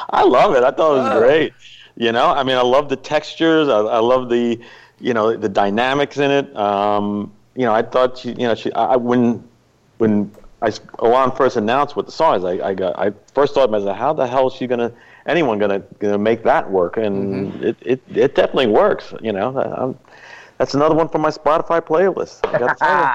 I 0.09 0.23
love 0.23 0.55
it. 0.55 0.63
I 0.63 0.71
thought 0.71 0.95
it 0.95 1.01
was 1.01 1.09
Oh. 1.09 1.09
great. 1.09 1.53
You 1.95 2.11
know, 2.11 2.27
I 2.27 2.43
mean, 2.43 2.57
I 2.57 2.61
love 2.61 2.89
the 2.89 2.95
textures. 2.95 3.67
I, 3.67 3.77
I 3.79 3.99
love 3.99 4.29
the, 4.29 4.59
you 4.99 5.13
know, 5.13 5.35
the 5.35 5.49
dynamics 5.49 6.17
in 6.17 6.31
it. 6.31 6.55
Um, 6.55 7.33
you 7.55 7.65
know, 7.65 7.73
I 7.73 7.81
thought 7.81 8.17
she, 8.19 8.29
you 8.31 8.47
know, 8.47 8.55
she, 8.55 8.71
I, 8.73 8.93
I- 8.93 8.97
when, 8.97 9.47
when 9.97 10.31
I, 10.61 10.71
Alon 10.99 11.31
first 11.35 11.57
announced 11.57 11.95
what 11.95 12.05
the 12.05 12.11
song 12.11 12.35
is, 12.37 12.43
I, 12.43 12.69
I 12.69 12.73
got, 12.75 12.97
I 12.97 13.11
first 13.33 13.53
thought, 13.55 13.73
I 13.73 13.93
how 13.95 14.13
the 14.13 14.27
hell 14.27 14.47
is 14.47 14.53
she 14.53 14.67
gonna, 14.67 14.91
anyone 15.25 15.57
gonna, 15.57 15.79
gonna 15.99 16.17
make 16.19 16.43
that 16.43 16.69
work? 16.69 16.97
And 16.97 17.53
Mm-hmm. 17.53 17.63
it, 17.63 17.77
it, 17.81 18.01
it 18.15 18.35
definitely 18.35 18.67
works. 18.67 19.13
You 19.21 19.33
know, 19.33 19.57
I'm, 19.57 19.97
that's 20.57 20.75
another 20.75 20.95
one 20.95 21.09
for 21.09 21.17
my 21.19 21.29
Spotify 21.29 21.81
playlist. 21.81 22.45
I 22.47 22.55
gotta 22.55 22.75
tell 22.75 22.95
you. 22.95 23.09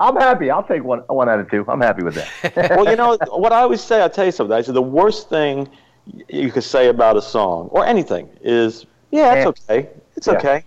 I'm 0.00 0.16
happy. 0.16 0.50
I'll 0.50 0.62
take 0.62 0.84
one 0.84 1.00
one 1.00 1.28
out 1.28 1.40
of 1.40 1.50
two. 1.50 1.64
I'm 1.68 1.80
happy 1.80 2.02
with 2.02 2.14
that. 2.14 2.70
well, 2.76 2.88
you 2.88 2.96
know 2.96 3.16
what 3.30 3.52
I 3.52 3.60
always 3.60 3.80
say. 3.80 4.00
I'll 4.00 4.10
tell 4.10 4.26
you 4.26 4.32
something. 4.32 4.54
I 4.56 4.62
say 4.62 4.72
the 4.72 4.82
worst 4.82 5.28
thing 5.28 5.68
you 6.28 6.52
could 6.52 6.64
say 6.64 6.88
about 6.88 7.16
a 7.16 7.22
song 7.22 7.68
or 7.72 7.84
anything 7.84 8.28
is, 8.42 8.86
yeah, 9.10 9.34
it's 9.34 9.46
okay. 9.46 9.88
It's 10.16 10.26
Yeah. 10.26 10.34
okay. 10.34 10.64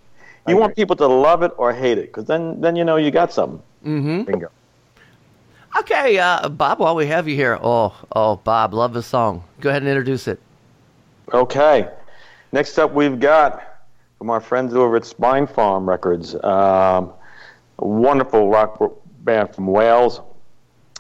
You 0.48 0.58
want 0.58 0.76
people 0.76 0.96
to 0.96 1.06
love 1.08 1.44
it 1.44 1.52
or 1.58 1.72
hate 1.74 2.00
it, 2.00 2.08
because 2.08 2.26
then 2.26 2.60
then 2.60 2.76
you 2.76 2.84
know 2.84 2.96
you 2.96 3.12
got 3.12 3.32
something. 3.32 3.62
Bingo. 3.84 4.50
Okay, 5.78 6.18
uh, 6.18 6.50
Bob, 6.50 6.80
while 6.80 6.96
we 6.96 7.06
have 7.06 7.28
you 7.28 7.36
here. 7.36 7.60
Oh, 7.62 7.96
oh, 8.16 8.38
Bob, 8.38 8.74
love 8.74 8.94
the 8.94 9.04
song. 9.04 9.44
Go 9.62 9.70
ahead 9.70 9.84
and 9.84 9.90
introduce 9.90 10.28
it. 10.28 10.40
Okay. 11.32 11.88
Next 12.52 12.80
up, 12.80 12.92
we've 12.94 13.20
got 13.20 13.62
from 14.18 14.32
our 14.32 14.42
friends 14.42 14.74
over 14.74 14.96
at 14.96 15.04
Spinefarm 15.04 15.88
Records, 15.88 16.34
um, 16.44 17.14
a 17.78 17.86
wonderful 17.88 18.50
rock 18.50 18.82
band 19.30 19.54
from 19.54 19.68
Wales. 19.68 20.22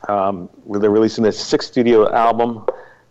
Um, 0.07 0.49
where 0.63 0.79
they're 0.79 0.91
releasing 0.91 1.23
their 1.23 1.33
sixth 1.33 1.67
studio 1.71 2.09
album 2.13 2.65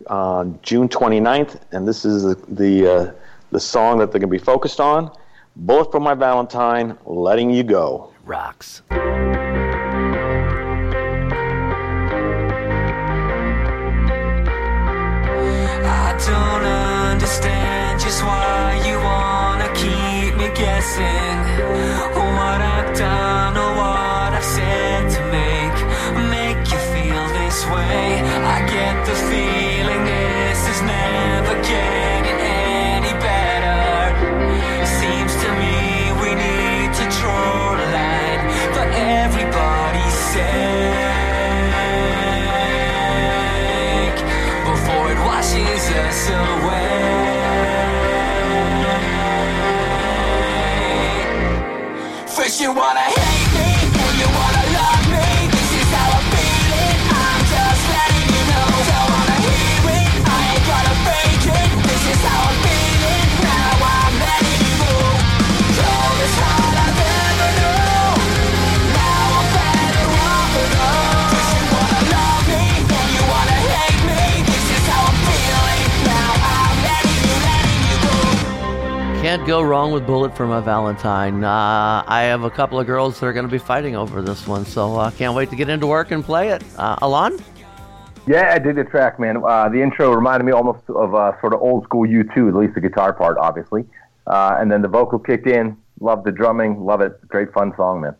on 0.07 0.57
June 0.63 0.89
29th, 0.89 1.59
and 1.71 1.87
this 1.87 2.03
is 2.03 2.23
the 2.23 2.35
the, 2.61 2.73
uh, 2.93 3.11
the 3.51 3.59
song 3.59 3.99
that 3.99 4.11
they're 4.11 4.19
going 4.19 4.31
to 4.31 4.39
be 4.39 4.43
focused 4.53 4.79
on. 4.79 5.11
Bullet 5.55 5.91
for 5.91 5.99
My 5.99 6.15
Valentine, 6.15 6.97
Letting 7.05 7.51
You 7.51 7.63
Go. 7.63 8.11
Rocks. 8.25 8.81
I 8.89 8.95
don't 16.27 16.65
understand 17.13 17.99
just 17.99 18.23
why 18.23 18.81
you 18.87 18.95
wanna 19.09 19.69
keep 19.75 20.31
me 20.37 20.47
guessing. 20.55 22.28
I 27.91 28.57
get 28.69 29.05
the 29.05 29.15
feeling 29.29 30.03
this 30.05 30.61
is 30.69 30.81
never 30.81 31.55
getting 31.63 32.39
any 32.39 33.13
better. 33.19 34.13
Seems 34.85 35.33
to 35.43 35.49
me 35.61 35.75
we 36.21 36.29
need 36.35 36.93
to 36.93 37.05
draw 37.17 37.73
a 37.73 37.87
line 37.97 38.43
for 38.75 38.85
everybody's 38.93 40.17
sake 40.33 40.59
before 44.69 45.05
it 45.13 45.19
washes 45.29 45.85
us 46.05 46.21
away. 46.29 47.09
First 52.27 52.61
you 52.61 52.71
wanna 52.71 52.98
Can't 79.29 79.45
go 79.45 79.61
wrong 79.61 79.91
with 79.91 80.07
Bullet 80.07 80.35
for 80.35 80.47
My 80.47 80.59
Valentine. 80.59 81.43
Uh, 81.43 82.03
I 82.07 82.21
have 82.23 82.45
a 82.45 82.49
couple 82.49 82.79
of 82.79 82.87
girls 82.87 83.19
that 83.19 83.27
are 83.27 83.31
going 83.31 83.45
to 83.45 83.51
be 83.51 83.59
fighting 83.59 83.95
over 83.95 84.23
this 84.23 84.47
one, 84.47 84.65
so 84.65 84.95
I 84.95 85.09
uh, 85.09 85.11
can't 85.11 85.35
wait 85.35 85.51
to 85.51 85.55
get 85.55 85.69
into 85.69 85.85
work 85.85 86.09
and 86.09 86.25
play 86.25 86.49
it. 86.49 86.63
Uh, 86.79 86.95
Alon? 87.03 87.37
Yeah, 88.25 88.51
I 88.51 88.57
did 88.57 88.75
the 88.75 88.85
track, 88.85 89.19
man. 89.19 89.43
Uh, 89.47 89.69
the 89.69 89.83
intro 89.83 90.11
reminded 90.13 90.45
me 90.45 90.51
almost 90.51 90.79
of 90.89 91.13
uh, 91.13 91.39
sort 91.41 91.53
of 91.53 91.61
old 91.61 91.83
school 91.83 92.07
U2, 92.07 92.49
at 92.49 92.55
least 92.55 92.73
the 92.73 92.81
guitar 92.81 93.13
part, 93.13 93.37
obviously. 93.37 93.85
Uh, 94.25 94.57
and 94.59 94.71
then 94.71 94.81
the 94.81 94.87
vocal 94.87 95.19
kicked 95.19 95.45
in. 95.45 95.77
Love 95.99 96.23
the 96.23 96.31
drumming. 96.31 96.83
Love 96.83 97.01
it. 97.01 97.13
Great 97.27 97.53
fun 97.53 97.71
song, 97.77 98.01
man. 98.01 98.15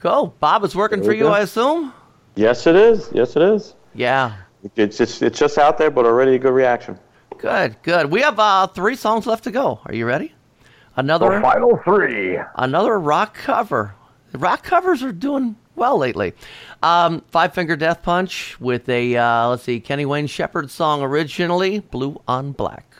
Cool. 0.00 0.34
Bob, 0.40 0.64
it's 0.64 0.74
working 0.74 0.98
There 0.98 1.10
for 1.10 1.14
you, 1.14 1.26
go. 1.26 1.32
I 1.32 1.42
assume? 1.42 1.92
Yes, 2.34 2.66
it 2.66 2.74
is. 2.74 3.08
Yes, 3.12 3.36
it 3.36 3.42
is. 3.42 3.76
Yeah. 3.94 4.34
It's 4.74 4.98
just 4.98 5.22
it's 5.22 5.38
just 5.38 5.58
out 5.58 5.78
there, 5.78 5.92
but 5.92 6.06
already 6.06 6.34
a 6.34 6.40
good 6.40 6.54
reaction. 6.54 6.98
Good, 7.42 7.82
good. 7.82 8.06
We 8.06 8.20
have 8.22 8.38
uh, 8.38 8.68
three 8.68 8.94
songs 8.94 9.26
left 9.26 9.44
to 9.44 9.50
go. 9.50 9.80
Are 9.84 9.94
you 9.94 10.06
ready? 10.06 10.32
Another 10.96 11.34
The 11.34 11.40
final 11.40 11.76
three. 11.84 12.38
another 12.56 12.98
rock 13.00 13.34
cover. 13.34 13.94
Rock 14.32 14.62
covers 14.62 15.02
are 15.02 15.10
doing 15.12 15.56
well 15.74 15.98
lately. 15.98 16.34
Um, 16.84 17.22
Five 17.30 17.52
Finger 17.52 17.74
Death 17.76 18.02
Punch 18.02 18.60
with 18.60 18.88
a 18.88 19.16
uh, 19.16 19.48
let's 19.48 19.64
see, 19.64 19.80
Kenny 19.80 20.06
Wayne 20.06 20.26
Shepherd 20.28 20.70
song 20.70 21.02
originally, 21.02 21.80
Blue 21.80 22.20
on 22.28 22.52
Black. 22.52 22.94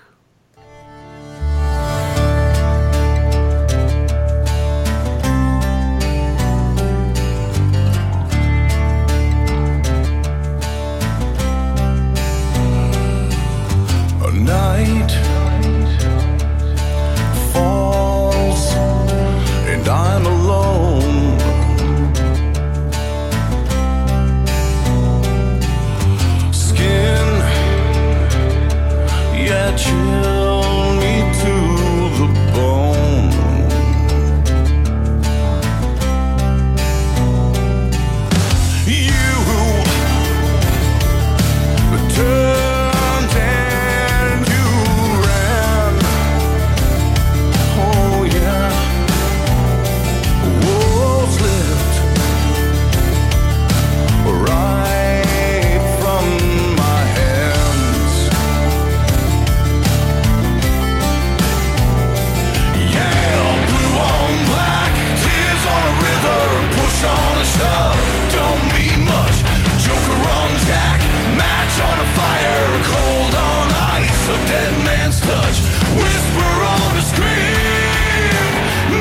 Man's 75.12 75.20
touch, 75.26 75.58
whisper 75.96 76.52
on 76.64 76.96
a 76.96 77.02
screen, 77.02 78.32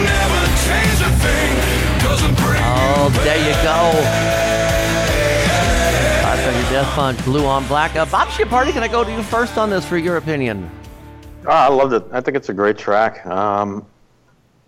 never 0.04 0.42
change 0.66 1.00
a 1.00 1.12
thing, 1.24 1.54
doesn't 2.00 2.36
bring 2.36 2.62
Oh, 2.64 3.10
there 3.24 3.38
you 3.38 3.54
go. 3.64 3.92
Five 6.22 6.40
Finger 6.40 6.70
Death 6.70 6.88
Punch, 6.96 7.24
Blue 7.24 7.46
on 7.46 7.66
Black. 7.68 7.96
Uh, 7.96 8.06
Bob 8.06 8.28
Chiappardi, 8.30 8.74
can 8.74 8.84
I 8.84 8.90
go 8.90 9.04
to 9.06 9.12
you 9.12 9.24
first 9.24 9.58
on 9.58 9.70
this 9.70 9.86
for 9.86 9.98
your 9.98 10.18
opinion? 10.18 10.70
Ah, 11.48 11.66
I 11.66 11.70
loved 11.70 11.94
it. 11.94 12.04
I 12.12 12.20
think 12.20 12.36
it's 12.36 12.50
a 12.50 12.54
great 12.54 12.78
track. 12.78 13.26
Um, 13.26 13.86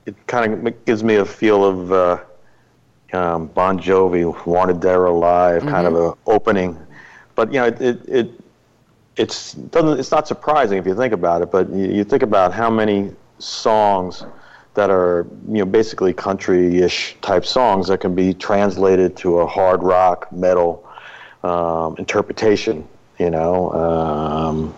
it 0.05 0.15
kind 0.27 0.67
of 0.67 0.85
gives 0.85 1.03
me 1.03 1.15
a 1.15 1.25
feel 1.25 1.65
of 1.65 1.91
uh, 1.91 2.23
um, 3.11 3.47
Bon 3.47 3.77
Jovi, 3.77 4.45
"Wanted 4.45 4.79
Dead 4.79 4.95
or 4.95 5.05
Alive," 5.05 5.63
kind 5.63 5.87
of 5.87 5.95
a 5.95 6.13
opening. 6.25 6.77
But 7.35 7.51
you 7.51 7.59
know, 7.59 7.67
it, 7.67 7.81
it, 7.81 8.07
it 8.07 8.42
it's 9.15 9.53
doesn't 9.53 9.99
it's 9.99 10.11
not 10.11 10.27
surprising 10.27 10.77
if 10.77 10.85
you 10.85 10.95
think 10.95 11.13
about 11.13 11.41
it. 11.41 11.51
But 11.51 11.69
you, 11.69 11.87
you 11.87 12.03
think 12.03 12.23
about 12.23 12.53
how 12.53 12.69
many 12.69 13.11
songs 13.39 14.25
that 14.73 14.89
are 14.89 15.27
you 15.47 15.59
know 15.59 15.65
basically 15.65 16.13
country-ish 16.13 17.15
type 17.21 17.45
songs 17.45 17.87
that 17.87 17.99
can 17.99 18.15
be 18.15 18.33
translated 18.33 19.15
to 19.17 19.39
a 19.39 19.47
hard 19.47 19.83
rock 19.83 20.31
metal 20.31 20.87
um, 21.43 21.95
interpretation. 21.97 22.87
You 23.19 23.29
know, 23.29 23.71
um, 23.73 24.73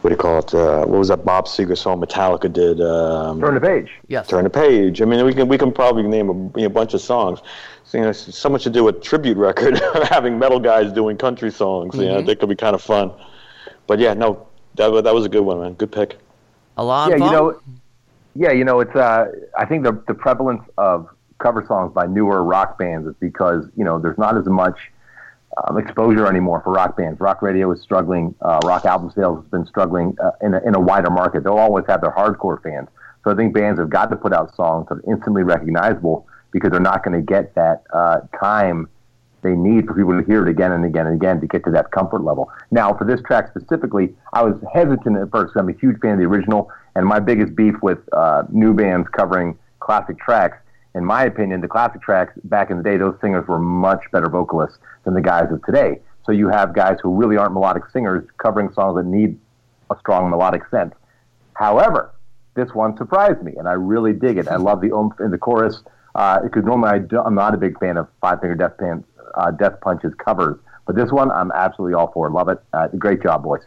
what 0.00 0.10
do 0.10 0.14
you 0.14 0.16
call 0.16 0.38
it? 0.38 0.54
Uh, 0.54 0.86
what 0.86 0.98
was 0.98 1.08
that 1.08 1.24
Bob 1.24 1.46
Seger 1.46 1.76
song 1.76 2.00
Metallica 2.00 2.50
did? 2.50 2.80
Um, 2.80 3.40
Turn 3.40 3.54
the 3.54 3.60
page. 3.60 3.90
Yes. 4.06 4.28
Turn 4.28 4.44
the 4.44 4.50
page. 4.50 5.02
I 5.02 5.04
mean, 5.04 5.24
we 5.26 5.34
can 5.34 5.48
we 5.48 5.58
can 5.58 5.72
probably 5.72 6.04
name 6.04 6.30
a, 6.30 6.58
you 6.58 6.64
know, 6.64 6.68
bunch 6.70 6.94
of 6.94 7.02
songs. 7.02 7.40
So, 7.84 7.98
you 7.98 8.04
know, 8.04 8.10
it's 8.10 8.36
so 8.36 8.48
much 8.48 8.64
to 8.64 8.70
do 8.70 8.84
with 8.84 9.02
tribute 9.02 9.36
record, 9.38 9.78
having 10.04 10.38
metal 10.38 10.60
guys 10.60 10.92
doing 10.92 11.16
country 11.16 11.50
songs. 11.50 11.96
You 11.96 12.06
know, 12.06 12.22
that 12.22 12.38
could 12.38 12.48
be 12.48 12.56
kind 12.56 12.74
of 12.74 12.82
fun. 12.82 13.12
But 13.88 13.98
yeah, 13.98 14.14
no, 14.14 14.46
that 14.76 15.02
that 15.02 15.14
was 15.14 15.24
a 15.24 15.28
good 15.28 15.40
one, 15.40 15.60
man. 15.60 15.74
Good 15.74 15.90
pick. 15.90 16.18
Alon 16.76 17.10
yeah, 17.10 17.16
you 17.16 17.32
know, 17.32 17.60
yeah, 18.36 18.52
you 18.52 18.64
know, 18.64 18.78
it's. 18.78 18.94
Uh, 18.94 19.32
I 19.58 19.64
think 19.64 19.82
the 19.82 20.00
the 20.06 20.14
prevalence 20.14 20.62
of 20.76 21.08
cover 21.38 21.64
songs 21.66 21.92
by 21.92 22.06
newer 22.06 22.44
rock 22.44 22.78
bands 22.78 23.08
is 23.08 23.14
because 23.18 23.64
you 23.76 23.84
know 23.84 23.98
there's 23.98 24.18
not 24.18 24.36
as 24.36 24.44
much 24.46 24.78
um, 25.66 25.78
exposure 25.78 26.26
anymore 26.26 26.60
for 26.62 26.72
rock 26.72 26.96
bands. 26.96 27.18
Rock 27.18 27.42
radio 27.42 27.72
is 27.72 27.80
struggling. 27.80 28.34
Uh, 28.42 28.60
rock 28.64 28.84
album 28.84 29.10
sales 29.14 29.42
has 29.42 29.50
been 29.50 29.66
struggling 29.66 30.16
uh, 30.22 30.32
in 30.42 30.54
a, 30.54 30.60
in 30.60 30.74
a 30.74 30.80
wider 30.80 31.10
market. 31.10 31.42
They'll 31.42 31.58
always 31.58 31.86
have 31.88 32.02
their 32.02 32.12
hardcore 32.12 32.62
fans. 32.62 32.88
So 33.24 33.32
I 33.32 33.34
think 33.34 33.54
bands 33.54 33.80
have 33.80 33.90
got 33.90 34.10
to 34.10 34.16
put 34.16 34.32
out 34.32 34.54
songs 34.54 34.86
that 34.88 34.96
are 34.96 35.12
instantly 35.12 35.42
recognizable 35.42 36.26
because 36.52 36.70
they're 36.70 36.80
not 36.80 37.02
going 37.04 37.18
to 37.18 37.24
get 37.24 37.54
that 37.54 37.84
uh, 37.92 38.20
time 38.38 38.88
they 39.48 39.56
need 39.56 39.86
for 39.86 39.94
people 39.94 40.18
to 40.18 40.26
hear 40.26 40.46
it 40.46 40.50
again 40.50 40.72
and 40.72 40.84
again 40.84 41.06
and 41.06 41.14
again 41.14 41.40
to 41.40 41.46
get 41.46 41.64
to 41.64 41.70
that 41.70 41.90
comfort 41.90 42.22
level. 42.22 42.50
Now, 42.70 42.92
for 42.92 43.04
this 43.04 43.20
track 43.22 43.48
specifically, 43.48 44.14
I 44.32 44.42
was 44.42 44.56
hesitant 44.72 45.16
at 45.16 45.30
first. 45.30 45.54
I'm 45.56 45.68
a 45.68 45.72
huge 45.72 45.98
fan 46.00 46.12
of 46.12 46.18
the 46.18 46.26
original, 46.26 46.70
and 46.94 47.06
my 47.06 47.18
biggest 47.18 47.54
beef 47.54 47.74
with 47.82 47.98
uh, 48.12 48.42
new 48.50 48.74
bands 48.74 49.08
covering 49.16 49.58
classic 49.80 50.18
tracks, 50.18 50.58
in 50.94 51.04
my 51.04 51.24
opinion, 51.24 51.60
the 51.60 51.68
classic 51.68 52.02
tracks 52.02 52.32
back 52.44 52.70
in 52.70 52.76
the 52.76 52.82
day, 52.82 52.96
those 52.96 53.16
singers 53.20 53.46
were 53.46 53.58
much 53.58 54.02
better 54.12 54.28
vocalists 54.28 54.78
than 55.04 55.14
the 55.14 55.20
guys 55.20 55.50
of 55.52 55.64
today. 55.64 56.00
So 56.26 56.32
you 56.32 56.48
have 56.48 56.74
guys 56.74 56.98
who 57.02 57.14
really 57.14 57.36
aren't 57.36 57.54
melodic 57.54 57.84
singers 57.90 58.28
covering 58.36 58.72
songs 58.72 58.96
that 58.96 59.06
need 59.06 59.38
a 59.90 59.96
strong 60.00 60.28
melodic 60.28 60.62
sense. 60.70 60.94
However, 61.54 62.12
this 62.54 62.74
one 62.74 62.96
surprised 62.96 63.42
me, 63.42 63.54
and 63.56 63.68
I 63.68 63.72
really 63.72 64.12
dig 64.12 64.36
it. 64.38 64.48
I 64.48 64.56
love 64.56 64.80
the 64.80 64.92
oomph 64.92 65.20
in 65.20 65.30
the 65.30 65.38
chorus 65.38 65.82
uh, 66.14 66.40
because 66.42 66.64
normally 66.64 66.90
I 66.90 67.16
I'm 67.24 67.34
not 67.34 67.54
a 67.54 67.56
big 67.56 67.78
fan 67.78 67.96
of 67.96 68.08
Five 68.20 68.40
Finger 68.40 68.56
Death, 68.56 68.76
Pan, 68.78 69.04
uh, 69.34 69.50
Death 69.50 69.80
Punch's 69.80 70.14
covers, 70.14 70.58
but 70.86 70.96
this 70.96 71.10
one 71.10 71.30
I'm 71.30 71.52
absolutely 71.52 71.94
all 71.94 72.10
for. 72.12 72.30
Love 72.30 72.48
it. 72.48 72.58
Uh, 72.72 72.88
great 72.88 73.22
job, 73.22 73.42
boys. 73.42 73.62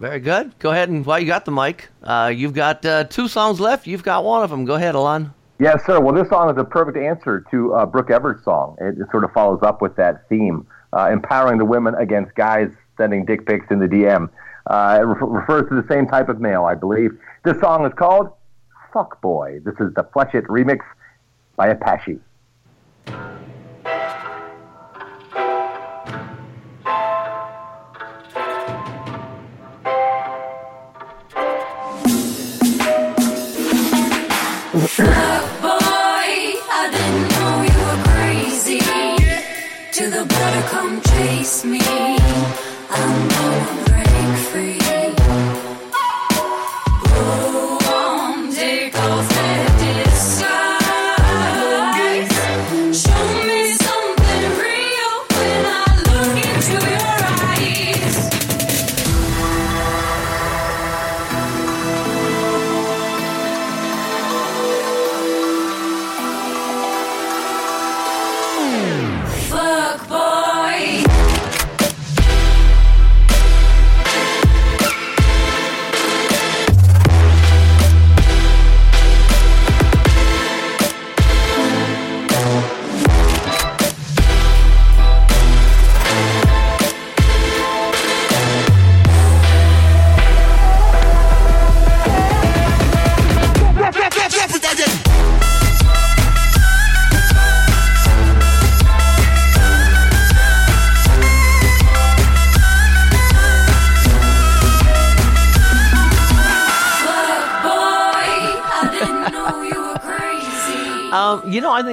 Very 0.00 0.20
good. 0.20 0.58
Go 0.58 0.70
ahead 0.70 0.88
and 0.88 1.06
while 1.06 1.20
you 1.20 1.26
got 1.26 1.44
the 1.44 1.52
mic, 1.52 1.88
uh, 2.02 2.32
you've 2.34 2.54
got 2.54 2.84
uh, 2.84 3.04
two 3.04 3.28
songs 3.28 3.60
left. 3.60 3.86
You've 3.86 4.02
got 4.02 4.24
one 4.24 4.42
of 4.42 4.50
them. 4.50 4.64
Go 4.64 4.74
ahead, 4.74 4.94
Alon. 4.94 5.32
Yes, 5.60 5.84
sir. 5.86 6.00
Well, 6.00 6.14
this 6.14 6.28
song 6.28 6.50
is 6.50 6.56
a 6.58 6.64
perfect 6.64 6.98
answer 6.98 7.44
to 7.50 7.74
uh, 7.74 7.86
Brooke 7.86 8.10
Everett's 8.10 8.42
song. 8.44 8.76
It, 8.80 8.98
it 8.98 9.06
sort 9.12 9.22
of 9.22 9.32
follows 9.32 9.60
up 9.62 9.80
with 9.80 9.94
that 9.96 10.28
theme, 10.28 10.66
uh, 10.92 11.10
empowering 11.12 11.58
the 11.58 11.64
women 11.64 11.94
against 11.94 12.34
guys 12.34 12.70
sending 12.96 13.24
dick 13.24 13.46
pics 13.46 13.66
in 13.70 13.78
the 13.78 13.86
DM. 13.86 14.28
Uh, 14.66 14.98
it 15.00 15.04
refer- 15.04 15.26
refers 15.26 15.68
to 15.68 15.80
the 15.80 15.86
same 15.88 16.08
type 16.08 16.28
of 16.28 16.40
male, 16.40 16.64
I 16.64 16.74
believe. 16.74 17.10
This 17.44 17.58
song 17.60 17.86
is 17.86 17.92
called 17.94 18.30
"Fuck 18.92 19.20
Boy." 19.20 19.60
This 19.64 19.74
is 19.78 19.94
the 19.94 20.02
Fletch 20.12 20.34
It 20.34 20.44
remix 20.44 20.80
by 21.56 21.68
Apache. 21.68 22.18
Boy, 34.96 35.06
I 35.06 36.88
didn't 36.92 37.28
know 37.34 37.62
you 37.66 37.78
were 37.84 38.00
crazy. 38.12 38.78
To 39.90 40.04
the 40.08 40.24
come 40.70 41.00
chase 41.00 41.64
me. 41.64 41.80
I'm 42.90 43.28
gonna 43.28 43.84
break 43.86 44.38
free. 44.50 45.23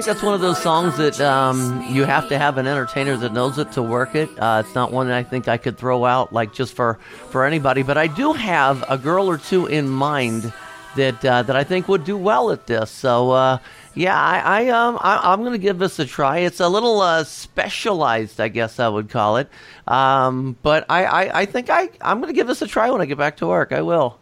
Think 0.02 0.16
that's 0.16 0.24
one 0.24 0.34
of 0.34 0.40
those 0.40 0.60
songs 0.60 0.96
that 0.96 1.20
um, 1.20 1.80
you 1.88 2.02
have 2.02 2.28
to 2.28 2.36
have 2.36 2.58
an 2.58 2.66
entertainer 2.66 3.16
that 3.16 3.32
knows 3.32 3.56
it 3.58 3.70
to 3.70 3.80
work 3.80 4.16
it. 4.16 4.28
Uh, 4.36 4.60
it's 4.64 4.74
not 4.74 4.90
one 4.90 5.06
that 5.06 5.16
I 5.16 5.22
think 5.22 5.46
I 5.46 5.56
could 5.56 5.78
throw 5.78 6.04
out 6.04 6.32
like 6.32 6.52
just 6.52 6.74
for 6.74 6.98
for 7.30 7.44
anybody. 7.44 7.84
But 7.84 7.96
I 7.96 8.08
do 8.08 8.32
have 8.32 8.84
a 8.88 8.98
girl 8.98 9.30
or 9.30 9.38
two 9.38 9.66
in 9.66 9.88
mind 9.88 10.52
that 10.96 11.24
uh, 11.24 11.42
that 11.44 11.54
I 11.54 11.62
think 11.62 11.86
would 11.86 12.02
do 12.02 12.16
well 12.16 12.50
at 12.50 12.66
this. 12.66 12.90
So 12.90 13.30
uh, 13.30 13.58
yeah, 13.94 14.20
I, 14.20 14.64
I 14.64 14.68
um 14.70 14.98
I, 15.00 15.20
I'm 15.32 15.38
going 15.42 15.52
to 15.52 15.58
give 15.58 15.78
this 15.78 16.00
a 16.00 16.04
try. 16.04 16.38
It's 16.38 16.58
a 16.58 16.68
little 16.68 17.00
uh, 17.00 17.22
specialized, 17.22 18.40
I 18.40 18.48
guess 18.48 18.80
I 18.80 18.88
would 18.88 19.08
call 19.08 19.36
it. 19.36 19.48
Um, 19.86 20.56
but 20.62 20.84
I, 20.88 21.04
I, 21.04 21.40
I 21.42 21.46
think 21.46 21.70
I 21.70 21.90
I'm 22.00 22.18
going 22.20 22.32
to 22.32 22.36
give 22.36 22.48
this 22.48 22.60
a 22.60 22.66
try 22.66 22.90
when 22.90 23.00
I 23.00 23.06
get 23.06 23.18
back 23.18 23.36
to 23.36 23.46
work. 23.46 23.70
I 23.70 23.82
will. 23.82 24.18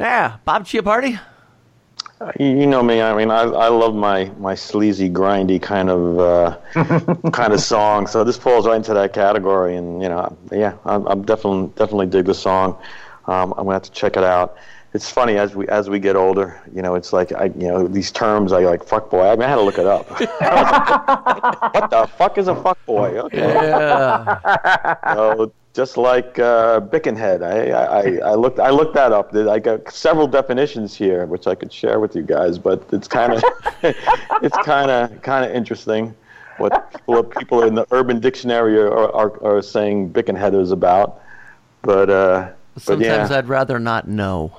Yeah, 0.00 0.38
Bob 0.46 0.64
Chiappardi. 0.64 1.10
You 1.10 1.18
you 2.38 2.66
know 2.66 2.82
me. 2.82 3.02
I 3.02 3.14
mean, 3.14 3.30
I, 3.30 3.42
I 3.42 3.68
love 3.68 3.94
my, 3.94 4.30
my 4.38 4.54
sleazy, 4.54 5.10
grindy 5.10 5.60
kind 5.60 5.90
of 5.90 6.18
uh, 6.18 7.30
kind 7.30 7.52
of 7.52 7.60
song. 7.60 8.06
So 8.06 8.24
this 8.24 8.36
falls 8.36 8.66
right 8.66 8.76
into 8.76 8.94
that 8.94 9.12
category. 9.12 9.76
And 9.76 10.02
you 10.02 10.08
know, 10.08 10.36
yeah, 10.50 10.76
I'm, 10.84 11.06
I'm 11.06 11.22
definitely 11.22 11.68
definitely 11.76 12.06
dig 12.06 12.26
the 12.26 12.34
song. 12.34 12.78
Um, 13.26 13.52
I'm 13.52 13.64
gonna 13.64 13.74
have 13.74 13.82
to 13.82 13.90
check 13.90 14.16
it 14.16 14.24
out. 14.24 14.56
It's 14.92 15.10
funny 15.10 15.38
as 15.38 15.56
we 15.56 15.66
as 15.68 15.90
we 15.90 15.98
get 15.98 16.14
older. 16.14 16.60
You 16.74 16.82
know, 16.82 16.94
it's 16.94 17.12
like 17.12 17.32
I 17.32 17.46
you 17.46 17.68
know 17.68 17.88
these 17.88 18.12
terms 18.12 18.52
I 18.52 18.60
like 18.60 18.84
fuck 18.84 19.10
boy. 19.10 19.26
I, 19.28 19.32
mean, 19.34 19.42
I 19.42 19.48
had 19.48 19.56
to 19.56 19.62
look 19.62 19.78
it 19.78 19.86
up. 19.86 20.08
Like, 20.20 21.74
what 21.74 21.90
the 21.90 22.06
fuck 22.06 22.38
is 22.38 22.48
a 22.48 22.54
fuck 22.54 22.84
boy? 22.86 23.18
Okay. 23.18 23.38
Yeah. 23.38 24.96
So 25.14 25.52
just 25.74 25.96
like 25.96 26.38
uh, 26.38 26.80
Bickenhead, 26.80 27.42
I, 27.42 27.70
I, 27.70 28.30
I 28.30 28.34
looked 28.34 28.60
I 28.60 28.70
looked 28.70 28.94
that 28.94 29.12
up. 29.12 29.34
I 29.34 29.58
got 29.58 29.90
several 29.90 30.28
definitions 30.28 30.94
here, 30.94 31.26
which 31.26 31.46
I 31.48 31.54
could 31.56 31.72
share 31.72 31.98
with 31.98 32.14
you 32.14 32.22
guys. 32.22 32.58
But 32.58 32.84
it's 32.92 33.08
kind 33.08 33.32
of 33.32 33.42
it's 33.82 34.56
kind 34.58 34.90
of 34.90 35.20
kind 35.22 35.44
of 35.44 35.54
interesting 35.54 36.14
what 36.58 36.92
people, 36.92 37.24
people 37.24 37.62
in 37.64 37.74
the 37.74 37.86
Urban 37.90 38.20
Dictionary 38.20 38.78
are, 38.78 39.12
are, 39.12 39.44
are 39.44 39.60
saying 39.62 40.12
Bickenhead 40.12 40.54
is 40.54 40.70
about. 40.70 41.20
But 41.82 42.08
uh, 42.08 42.52
but 42.74 42.82
Sometimes 42.82 43.30
yeah, 43.30 43.38
I'd 43.38 43.48
rather 43.48 43.80
not 43.80 44.06
know. 44.06 44.56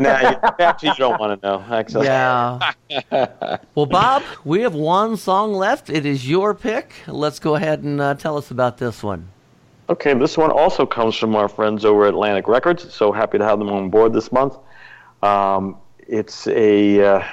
nah, 0.00 0.18
you, 0.20 0.36
actually 0.58 0.90
you 0.90 0.94
don't 0.96 1.18
want 1.20 1.40
to 1.40 1.48
know. 1.48 1.64
Actually, 1.74 2.06
Yeah. 2.06 2.72
well, 3.74 3.86
Bob, 3.86 4.22
we 4.44 4.60
have 4.62 4.74
one 4.74 5.16
song 5.16 5.54
left. 5.54 5.88
It 5.88 6.04
is 6.04 6.28
your 6.28 6.52
pick. 6.52 6.92
Let's 7.06 7.38
go 7.38 7.54
ahead 7.54 7.84
and 7.84 8.00
uh, 8.00 8.14
tell 8.14 8.36
us 8.36 8.50
about 8.50 8.76
this 8.78 9.02
one. 9.02 9.30
Okay, 9.90 10.12
this 10.12 10.36
one 10.36 10.50
also 10.50 10.84
comes 10.84 11.16
from 11.16 11.34
our 11.34 11.48
friends 11.48 11.86
over 11.86 12.04
at 12.04 12.12
Atlantic 12.12 12.46
Records. 12.46 12.92
So 12.92 13.10
happy 13.10 13.38
to 13.38 13.44
have 13.44 13.58
them 13.58 13.70
on 13.70 13.88
board 13.88 14.12
this 14.12 14.30
month. 14.30 14.58
Um, 15.22 15.78
it's 15.98 16.46
a, 16.46 17.02
uh, 17.02 17.24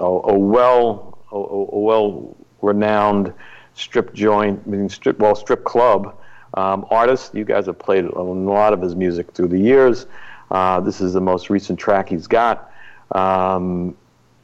a, 0.00 0.04
a 0.04 0.38
well 0.38 1.18
a, 1.30 1.36
a 1.36 1.78
well 1.78 2.34
renowned 2.62 3.34
strip 3.74 4.14
joint, 4.14 4.62
I 4.66 4.70
mean 4.70 4.88
strip 4.88 5.18
well 5.18 5.34
strip 5.34 5.64
club 5.64 6.16
um, 6.54 6.86
artist. 6.90 7.34
You 7.34 7.44
guys 7.44 7.66
have 7.66 7.78
played 7.78 8.04
a 8.06 8.22
lot 8.22 8.72
of 8.72 8.80
his 8.80 8.94
music 8.94 9.32
through 9.32 9.48
the 9.48 9.58
years. 9.58 10.06
Uh, 10.50 10.80
this 10.80 11.02
is 11.02 11.12
the 11.12 11.20
most 11.20 11.50
recent 11.50 11.78
track 11.78 12.08
he's 12.08 12.26
got. 12.26 12.72
Um, 13.14 13.96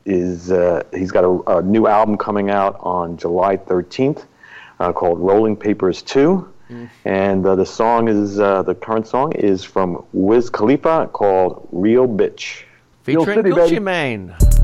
is 0.04 0.50
uh, 0.50 0.82
he's 0.94 1.10
got 1.10 1.24
a, 1.24 1.58
a 1.58 1.62
new 1.62 1.86
album 1.86 2.18
coming 2.18 2.50
out 2.50 2.76
on 2.80 3.16
July 3.16 3.56
13th 3.56 4.26
uh, 4.80 4.92
called 4.92 5.18
Rolling 5.18 5.56
Papers 5.56 6.02
2. 6.02 6.52
And 7.04 7.46
uh, 7.46 7.54
the 7.54 7.66
song 7.66 8.08
is 8.08 8.38
uh, 8.38 8.62
the 8.62 8.74
current 8.74 9.06
song 9.06 9.32
is 9.32 9.64
from 9.64 10.04
Wiz 10.12 10.50
Khalifa 10.50 11.08
called 11.12 11.66
Real 11.72 12.06
Rich. 12.06 12.66
Featuring 13.02 13.38
City, 13.38 13.50
Gucci 13.50 13.70
baby. 13.70 13.80
Mane. 13.80 14.57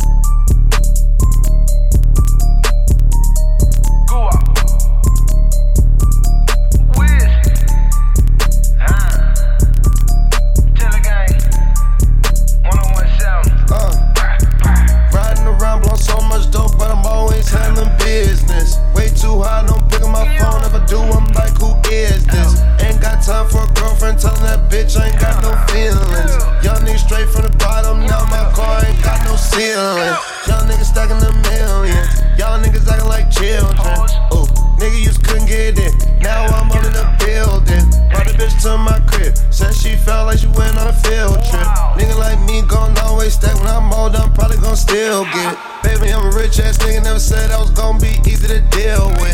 Bitch 38.44 38.62
to 38.62 38.76
my 38.76 38.98
crib. 39.06 39.34
Said 39.50 39.74
she 39.74 39.96
felt 39.96 40.26
like 40.26 40.38
she 40.38 40.46
went 40.48 40.76
on 40.76 40.88
a 40.88 40.92
field 40.92 41.36
trip. 41.48 41.68
Nigga 41.96 42.16
like 42.18 42.40
me 42.40 42.62
gon' 42.62 42.96
always 42.98 43.34
stack. 43.34 43.54
When 43.56 43.68
I'm 43.68 43.92
old, 43.92 44.14
I'm 44.16 44.32
probably 44.32 44.58
gon' 44.58 44.76
still 44.76 45.24
get 45.24 45.52
it. 45.52 45.58
Baby, 45.82 46.12
I'm 46.12 46.26
a 46.26 46.36
rich 46.36 46.58
ass 46.60 46.78
nigga. 46.78 47.02
Never 47.02 47.18
said 47.18 47.50
I 47.50 47.60
was 47.60 47.70
gon' 47.70 47.98
be 47.98 48.20
easy 48.26 48.48
to 48.48 48.60
deal 48.70 49.08
with. 49.20 49.33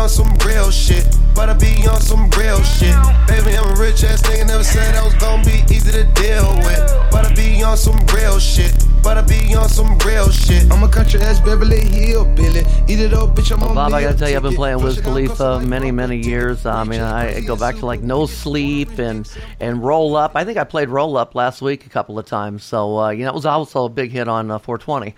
But 0.00 0.08
I 0.08 0.08
be 0.08 0.16
on 0.16 0.40
some 0.40 0.48
real 0.48 0.70
shit. 0.70 1.06
But 1.34 1.48
I 1.50 1.52
be 1.52 1.86
on 1.86 2.00
some 2.00 2.30
real 2.30 2.62
shit. 2.62 2.96
Baby, 3.28 3.54
I'm 3.54 3.76
a 3.76 3.78
rich 3.78 4.02
ass 4.02 4.22
nigga. 4.22 4.46
Never 4.46 4.64
said 4.64 4.94
I 4.94 5.04
was 5.04 5.12
gon' 5.16 5.44
be 5.44 5.62
easy 5.70 5.92
to 5.92 6.04
deal 6.14 6.56
with. 6.64 7.10
But 7.10 7.26
I 7.26 7.34
be 7.34 7.62
on 7.62 7.76
some 7.76 7.98
real 8.14 8.38
shit. 8.38 8.72
But 9.02 9.18
I 9.18 9.22
be 9.22 9.54
on 9.54 9.68
some 9.68 9.98
real 9.98 10.30
shit. 10.30 10.72
I'm 10.72 10.82
a 10.82 10.88
country 10.88 11.20
ass 11.20 11.38
Beverly 11.40 11.80
Hill 11.84 12.24
Billy. 12.34 12.60
Eat 12.88 13.00
it 13.00 13.12
up, 13.12 13.36
bitch. 13.36 13.52
I'm 13.52 13.60
Well, 13.60 13.70
on 13.70 13.74
Bob, 13.74 13.92
I 13.92 14.00
gotta 14.00 14.16
tell 14.16 14.30
you, 14.30 14.36
I've 14.36 14.42
been 14.42 14.54
playing 14.54 14.82
Wiz 14.82 14.96
Push 14.96 15.04
Khalifa 15.04 15.60
many, 15.60 15.90
many 15.90 16.16
years. 16.16 16.64
I 16.64 16.84
mean, 16.84 17.00
I 17.02 17.40
go 17.40 17.54
back 17.54 17.76
to 17.76 17.86
like 17.86 18.00
No 18.00 18.24
Sleep 18.24 18.98
and 18.98 19.30
and 19.60 19.82
Roll 19.84 20.16
Up. 20.16 20.32
I 20.34 20.44
think 20.46 20.56
I 20.56 20.64
played 20.64 20.88
Roll 20.88 21.18
Up 21.18 21.34
last 21.34 21.60
week 21.60 21.84
a 21.84 21.90
couple 21.90 22.18
of 22.18 22.24
times. 22.24 22.64
So 22.64 22.98
uh, 22.98 23.10
you 23.10 23.24
know, 23.24 23.30
it 23.30 23.34
was 23.34 23.44
also 23.46 23.84
a 23.84 23.90
big 23.90 24.12
hit 24.12 24.28
on 24.28 24.50
uh, 24.50 24.58
420 24.58 25.14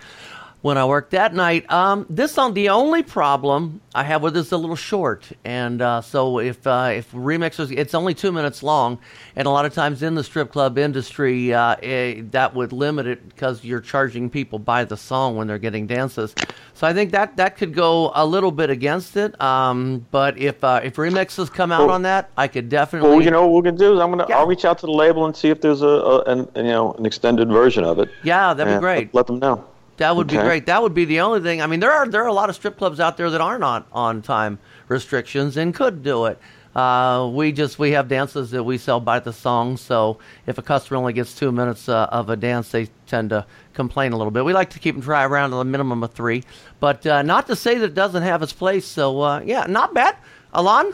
when 0.63 0.77
I 0.77 0.85
worked 0.85 1.11
that 1.11 1.35
night. 1.35 1.69
Um, 1.69 2.05
this 2.09 2.31
song, 2.31 2.53
the 2.53 2.69
only 2.69 3.03
problem 3.03 3.81
I 3.93 4.03
have 4.03 4.23
with 4.23 4.37
it 4.37 4.39
is 4.39 4.51
a 4.53 4.57
little 4.57 4.77
short, 4.77 5.29
and 5.43 5.81
uh, 5.81 5.99
so 5.99 6.39
if 6.39 6.65
uh, 6.65 6.91
if 6.93 7.11
remixers, 7.11 7.77
it's 7.77 7.93
only 7.93 8.13
two 8.13 8.31
minutes 8.31 8.63
long, 8.63 8.97
and 9.35 9.45
a 9.45 9.51
lot 9.51 9.65
of 9.65 9.73
times 9.73 10.01
in 10.01 10.15
the 10.15 10.23
strip 10.23 10.53
club 10.53 10.77
industry, 10.77 11.53
uh, 11.53 11.75
eh, 11.83 12.21
that 12.31 12.55
would 12.55 12.71
limit 12.71 13.07
it 13.07 13.27
because 13.27 13.65
you're 13.65 13.81
charging 13.81 14.29
people 14.29 14.57
by 14.57 14.85
the 14.85 14.95
song 14.95 15.35
when 15.35 15.47
they're 15.47 15.59
getting 15.59 15.85
dances. 15.85 16.33
So 16.75 16.87
I 16.87 16.93
think 16.93 17.11
that 17.11 17.35
that 17.35 17.57
could 17.57 17.73
go 17.73 18.13
a 18.15 18.25
little 18.25 18.51
bit 18.51 18.69
against 18.69 19.17
it. 19.17 19.39
Um, 19.41 20.05
but 20.11 20.37
if 20.37 20.63
uh, 20.63 20.79
if 20.81 20.95
remixes 20.95 21.51
come 21.51 21.73
out 21.73 21.87
Well- 21.87 21.95
on 21.95 22.03
that, 22.03 22.29
I 22.37 22.47
could 22.47 22.69
definitely. 22.69 23.09
Well, 23.09 23.21
you 23.21 23.31
know 23.31 23.41
what 23.45 23.51
we're 23.51 23.69
gonna 23.69 23.77
do 23.77 23.95
is 23.95 23.99
I'm 23.99 24.11
gonna 24.11 24.27
Yeah. 24.29 24.37
I'll 24.37 24.47
reach 24.47 24.63
out 24.63 24.77
to 24.79 24.85
the 24.85 24.93
label 24.93 25.25
and 25.25 25.35
see 25.35 25.49
if 25.49 25.59
there's 25.59 25.81
a, 25.81 25.87
a 25.87 26.19
an, 26.21 26.47
you 26.55 26.63
know 26.63 26.93
an 26.93 27.05
extended 27.05 27.49
version 27.49 27.83
of 27.83 27.99
it. 27.99 28.09
Yeah, 28.23 28.53
that'd 28.53 28.75
be 28.75 28.79
great. 28.79 29.13
Let, 29.13 29.15
let 29.15 29.27
them 29.27 29.39
know. 29.39 29.65
That 29.97 30.15
would 30.15 30.27
be 30.27 30.37
great. 30.37 30.65
That 30.65 30.81
would 30.81 30.93
be 30.93 31.05
the 31.05 31.19
only 31.19 31.41
thing. 31.41 31.61
I 31.61 31.67
mean, 31.67 31.79
there 31.79 31.91
are 31.91 32.07
there 32.07 32.23
are 32.23 32.27
a 32.27 32.33
lot 32.33 32.49
of 32.49 32.55
strip 32.55 32.77
clubs 32.77 32.99
out 32.99 33.17
there 33.17 33.29
that 33.29 33.41
are 33.41 33.59
not 33.59 33.87
on 33.91 34.21
time 34.21 34.59
restrictions 34.87 35.57
and 35.57 35.73
could 35.73 36.03
do 36.03 36.25
it. 36.25 36.39
Uh, 36.75 37.29
we 37.31 37.51
just 37.51 37.77
we 37.77 37.91
have 37.91 38.07
dances 38.07 38.49
that 38.51 38.63
we 38.63 38.79
sell 38.79 38.99
by 38.99 39.19
the 39.19 39.31
song. 39.31 39.77
So 39.77 40.17
if 40.47 40.57
a 40.57 40.63
customer 40.63 40.97
only 40.97 41.13
gets 41.13 41.35
two 41.35 41.51
minutes 41.51 41.87
uh, 41.87 42.07
of 42.11 42.29
a 42.29 42.35
dance, 42.35 42.71
they 42.71 42.87
tend 43.05 43.29
to 43.29 43.45
complain 43.73 44.11
a 44.11 44.17
little 44.17 44.31
bit. 44.31 44.43
We 44.43 44.53
like 44.53 44.71
to 44.71 44.79
keep 44.79 44.95
them 44.95 45.03
try 45.03 45.23
around 45.23 45.51
to 45.51 45.57
a 45.57 45.65
minimum 45.65 46.03
of 46.03 46.13
three, 46.13 46.43
but 46.79 47.05
uh, 47.05 47.21
not 47.21 47.45
to 47.47 47.55
say 47.55 47.77
that 47.77 47.85
it 47.85 47.93
doesn't 47.93 48.23
have 48.23 48.41
its 48.41 48.53
place. 48.53 48.87
So 48.87 49.21
uh, 49.21 49.41
yeah, 49.45 49.65
not 49.69 49.93
bad. 49.93 50.17
Alon, 50.53 50.93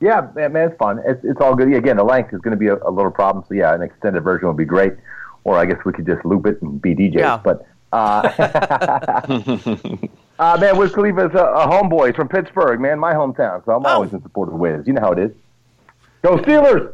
Yeah, 0.00 0.28
man, 0.34 0.52
man, 0.52 0.68
it's 0.68 0.78
fun. 0.78 1.00
It's, 1.06 1.24
it's 1.24 1.40
all 1.40 1.54
good. 1.54 1.70
Yeah, 1.70 1.78
again, 1.78 1.96
the 1.96 2.04
length 2.04 2.32
is 2.32 2.40
going 2.40 2.52
to 2.52 2.58
be 2.58 2.68
a, 2.68 2.76
a 2.76 2.90
little 2.90 3.10
problem. 3.10 3.44
So 3.48 3.54
yeah, 3.54 3.74
an 3.74 3.82
extended 3.82 4.22
version 4.22 4.48
would 4.48 4.56
be 4.56 4.64
great. 4.64 4.94
Or 5.44 5.56
I 5.56 5.64
guess 5.64 5.78
we 5.84 5.92
could 5.92 6.06
just 6.06 6.24
loop 6.24 6.46
it 6.46 6.60
and 6.60 6.82
be 6.82 6.94
DJs. 6.94 7.14
Yeah. 7.14 7.40
But 7.42 7.66
uh, 7.92 7.96
uh, 10.38 10.58
man, 10.60 10.76
Wiz 10.76 10.92
Khalifa's 10.92 11.34
a, 11.34 11.38
a 11.38 11.66
homeboy 11.66 12.08
He's 12.08 12.16
from 12.16 12.28
Pittsburgh, 12.28 12.80
man, 12.80 12.98
my 12.98 13.14
hometown. 13.14 13.64
So 13.64 13.72
I'm 13.72 13.84
Oh. 13.86 13.88
always 13.88 14.12
in 14.12 14.22
support 14.22 14.48
of 14.48 14.54
Wiz. 14.54 14.86
You 14.86 14.92
know 14.94 15.00
how 15.00 15.12
it 15.12 15.18
is. 15.18 15.32
Go 16.22 16.36
Steelers! 16.38 16.92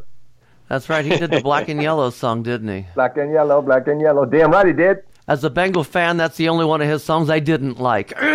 that's 0.69 0.89
right. 0.89 1.05
He 1.05 1.17
did 1.17 1.31
the 1.31 1.41
Black 1.41 1.69
and 1.69 1.83
Yellow 1.83 2.11
song, 2.11 2.43
didn't 2.43 2.69
he? 2.69 2.87
Black 2.95 3.17
and 3.17 3.33
yellow, 3.33 3.63
black 3.63 3.87
and 3.89 4.01
yellow. 4.01 4.25
Damn 4.25 4.51
right 4.51 4.67
he 4.67 4.73
did. 4.73 4.99
As 5.29 5.45
a 5.45 5.51
Bengal 5.51 5.85
fan, 5.85 6.17
that's 6.17 6.37
the 6.37 6.49
only 6.49 6.65
one 6.65 6.81
of 6.83 6.89
his 6.89 7.05
songs 7.05 7.31
I 7.31 7.39
didn't 7.39 7.79
like. 7.79 8.13
All 8.21 8.27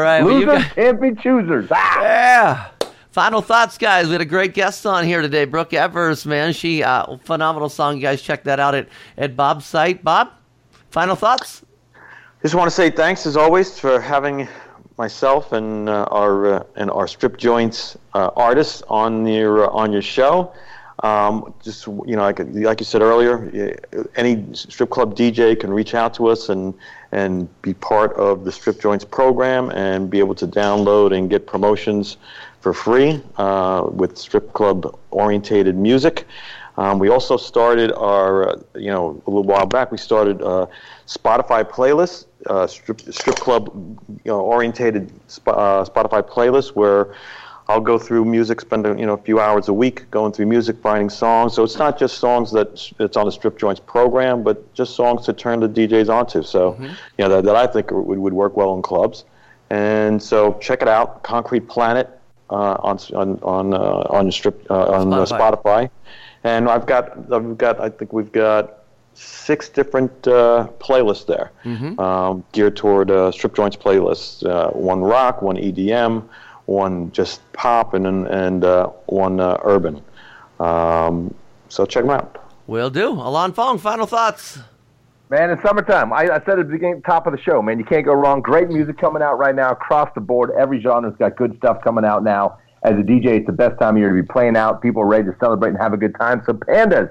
right, 0.00 0.22
well, 0.22 0.40
you 0.40 0.46
Losers 0.46 0.62
guys- 0.64 0.72
can't 0.72 1.00
be 1.00 1.14
choosers. 1.14 1.68
Ah! 1.70 2.02
Yeah. 2.02 2.66
Final 3.14 3.42
thoughts, 3.42 3.78
guys. 3.78 4.06
We 4.06 4.12
had 4.14 4.22
a 4.22 4.24
great 4.24 4.54
guest 4.54 4.84
on 4.84 5.04
here 5.04 5.22
today, 5.22 5.44
Brooke 5.44 5.72
Evers, 5.72 6.26
man. 6.26 6.52
She 6.52 6.82
uh, 6.82 7.16
phenomenal 7.18 7.68
song. 7.68 7.94
You 7.94 8.02
guys 8.02 8.20
check 8.20 8.42
that 8.42 8.58
out 8.58 8.74
at, 8.74 8.88
at 9.16 9.36
Bob's 9.36 9.66
site. 9.66 10.02
Bob, 10.02 10.32
final 10.90 11.14
thoughts? 11.14 11.64
Just 12.42 12.56
want 12.56 12.66
to 12.66 12.74
say 12.74 12.90
thanks 12.90 13.24
as 13.24 13.36
always 13.36 13.78
for 13.78 14.00
having 14.00 14.48
myself 14.98 15.52
and 15.52 15.88
uh, 15.88 16.08
our 16.10 16.54
uh, 16.54 16.64
and 16.74 16.90
our 16.90 17.06
strip 17.06 17.36
joints 17.36 17.96
uh, 18.14 18.30
artists 18.34 18.82
on 18.88 19.24
your 19.28 19.66
uh, 19.66 19.68
on 19.68 19.92
your 19.92 20.02
show. 20.02 20.52
Um, 21.04 21.54
just 21.62 21.86
you 21.86 22.16
know, 22.16 22.22
like 22.22 22.40
like 22.40 22.80
you 22.80 22.84
said 22.84 23.00
earlier, 23.00 23.78
any 24.16 24.44
strip 24.54 24.90
club 24.90 25.14
DJ 25.14 25.58
can 25.58 25.72
reach 25.72 25.94
out 25.94 26.14
to 26.14 26.26
us 26.26 26.48
and 26.48 26.74
and 27.12 27.48
be 27.62 27.74
part 27.74 28.12
of 28.14 28.44
the 28.44 28.50
strip 28.50 28.80
joints 28.80 29.04
program 29.04 29.70
and 29.70 30.10
be 30.10 30.18
able 30.18 30.34
to 30.34 30.48
download 30.48 31.16
and 31.16 31.30
get 31.30 31.46
promotions 31.46 32.16
for 32.64 32.72
free 32.72 33.20
uh, 33.36 33.86
with 33.92 34.16
strip 34.16 34.54
club 34.54 34.98
orientated 35.10 35.76
music. 35.76 36.26
Um, 36.78 36.98
we 36.98 37.10
also 37.10 37.36
started 37.36 37.92
our, 37.92 38.48
uh, 38.48 38.56
you 38.74 38.90
know, 38.90 39.22
a 39.26 39.30
little 39.30 39.44
while 39.44 39.66
back. 39.66 39.92
We 39.92 39.98
started 39.98 40.40
uh, 40.40 40.66
Spotify 41.06 41.62
playlists, 41.62 42.24
uh, 42.46 42.66
strip, 42.66 43.02
strip 43.02 43.36
club, 43.36 43.68
you 44.24 44.32
know, 44.32 44.40
orientated 44.40 45.12
sp- 45.28 45.48
uh, 45.64 45.84
Spotify 45.84 46.22
playlists 46.22 46.70
where 46.70 47.14
I'll 47.68 47.82
go 47.92 47.98
through 47.98 48.24
music, 48.24 48.62
spend 48.62 48.86
a, 48.86 48.98
you 48.98 49.06
know 49.06 49.12
a 49.12 49.24
few 49.28 49.40
hours 49.40 49.68
a 49.68 49.74
week 49.74 50.10
going 50.10 50.32
through 50.32 50.46
music, 50.46 50.76
finding 50.78 51.10
songs. 51.10 51.52
So 51.52 51.64
it's 51.64 51.78
not 51.78 51.98
just 51.98 52.16
songs 52.16 52.50
that 52.52 52.68
it's 52.98 53.16
on 53.18 53.26
the 53.26 53.32
Strip 53.32 53.58
Joints 53.58 53.80
program, 53.80 54.42
but 54.42 54.56
just 54.72 54.96
songs 54.96 55.26
to 55.26 55.34
turn 55.34 55.60
the 55.60 55.68
DJs 55.68 56.08
onto. 56.08 56.42
So 56.42 56.76
you 56.80 56.88
know 57.18 57.28
that, 57.28 57.44
that 57.44 57.56
I 57.56 57.66
think 57.66 57.90
would, 57.90 58.18
would 58.18 58.32
work 58.32 58.56
well 58.56 58.74
in 58.74 58.80
clubs. 58.80 59.24
And 59.68 60.22
so 60.22 60.54
check 60.60 60.80
it 60.80 60.88
out, 60.88 61.22
Concrete 61.22 61.68
Planet 61.68 62.08
on 62.54 62.98
on 63.14 63.38
on 63.42 63.74
uh, 63.74 64.06
on 64.10 64.32
strip 64.32 64.70
uh, 64.70 64.84
on 64.84 65.12
uh, 65.12 65.24
Spotify. 65.24 65.38
Spotify. 65.38 65.90
And 66.44 66.68
I've 66.68 66.86
got 66.86 67.32
I've 67.32 67.58
got 67.58 67.80
I 67.80 67.88
think 67.88 68.12
we've 68.12 68.32
got 68.32 68.84
six 69.14 69.68
different 69.68 70.10
uh, 70.26 70.68
playlists 70.78 71.26
there, 71.26 71.52
um, 71.98 72.44
geared 72.52 72.76
toward 72.76 73.10
uh, 73.10 73.30
strip 73.30 73.54
joints 73.54 73.76
playlists. 73.76 74.44
Uh, 74.44 74.70
one 74.70 75.00
rock, 75.00 75.40
one 75.40 75.56
EDM, 75.56 76.28
one 76.66 77.10
just 77.12 77.40
pop, 77.52 77.94
and 77.94 78.06
and, 78.06 78.64
uh, 78.64 78.88
one 79.06 79.40
uh, 79.40 79.58
urban. 79.64 80.02
Um, 80.60 81.34
so 81.68 81.86
check 81.86 82.04
them 82.04 82.10
out. 82.10 82.40
Will 82.66 82.90
do. 82.90 83.10
Alon 83.10 83.52
Fong, 83.52 83.78
final 83.78 84.06
thoughts. 84.06 84.58
Man, 85.30 85.50
it's 85.50 85.62
summertime. 85.62 86.12
I, 86.12 86.24
I 86.24 86.44
said 86.44 86.58
at 86.58 86.66
the 86.66 86.72
beginning, 86.72 87.00
top 87.00 87.26
of 87.26 87.32
the 87.32 87.40
show, 87.40 87.62
man, 87.62 87.78
you 87.78 87.84
can't 87.84 88.04
go 88.04 88.12
wrong. 88.12 88.42
Great 88.42 88.68
music 88.68 88.98
coming 88.98 89.22
out 89.22 89.38
right 89.38 89.54
now 89.54 89.70
across 89.70 90.10
the 90.14 90.20
board. 90.20 90.50
Every 90.58 90.82
genre's 90.82 91.16
got 91.16 91.36
good 91.36 91.56
stuff 91.56 91.78
coming 91.82 92.04
out 92.04 92.22
now. 92.22 92.58
As 92.82 92.92
a 92.92 93.02
DJ, 93.02 93.38
it's 93.38 93.46
the 93.46 93.52
best 93.52 93.80
time 93.80 93.96
of 93.96 94.00
year 94.00 94.14
to 94.14 94.22
be 94.22 94.26
playing 94.26 94.54
out. 94.54 94.82
People 94.82 95.00
are 95.00 95.06
ready 95.06 95.24
to 95.24 95.34
celebrate 95.40 95.70
and 95.70 95.78
have 95.78 95.94
a 95.94 95.96
good 95.96 96.14
time. 96.20 96.42
So, 96.44 96.52
pandas, 96.52 97.10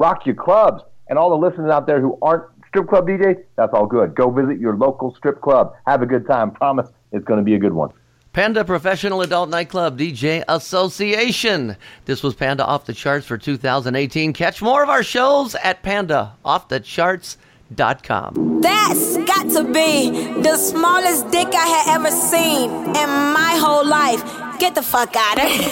rock 0.00 0.26
your 0.26 0.34
clubs. 0.34 0.82
And 1.08 1.16
all 1.16 1.30
the 1.30 1.36
listeners 1.36 1.70
out 1.70 1.86
there 1.86 2.00
who 2.00 2.18
aren't 2.22 2.44
strip 2.66 2.88
club 2.88 3.06
DJs, 3.06 3.44
that's 3.56 3.72
all 3.72 3.86
good. 3.86 4.16
Go 4.16 4.30
visit 4.30 4.58
your 4.58 4.76
local 4.76 5.14
strip 5.14 5.40
club. 5.40 5.74
Have 5.86 6.02
a 6.02 6.06
good 6.06 6.26
time. 6.26 6.50
Promise 6.50 6.88
it's 7.12 7.24
going 7.24 7.38
to 7.38 7.44
be 7.44 7.54
a 7.54 7.58
good 7.58 7.72
one. 7.72 7.90
Panda 8.34 8.64
Professional 8.64 9.22
Adult 9.22 9.48
Nightclub 9.48 9.96
DJ 9.96 10.42
Association. 10.48 11.76
This 12.04 12.24
was 12.24 12.34
Panda 12.34 12.66
Off 12.66 12.84
the 12.84 12.92
Charts 12.92 13.24
for 13.24 13.38
2018. 13.38 14.32
Catch 14.32 14.60
more 14.60 14.82
of 14.82 14.88
our 14.88 15.04
shows 15.04 15.54
at 15.54 15.84
pandaoffthecharts.com. 15.84 18.60
That's 18.60 19.16
got 19.18 19.48
to 19.50 19.62
be 19.72 20.10
the 20.42 20.56
smallest 20.56 21.30
dick 21.30 21.46
I 21.54 21.64
had 21.64 21.94
ever 21.94 22.10
seen 22.10 22.72
in 22.72 23.08
my 23.32 23.56
whole 23.56 23.86
life. 23.86 24.24
Get 24.58 24.74
the 24.74 24.82
fuck 24.82 25.14
out 25.14 25.38
of 25.38 25.48
here. 25.48 25.62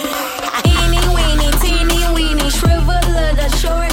Eeny, 0.65 1.05
weeny, 1.13 1.51
teeny, 1.59 2.01
weeny, 2.15 2.49
shrivel 2.49 2.91
of 2.91 3.35
the 3.35 3.49
short 3.57 3.92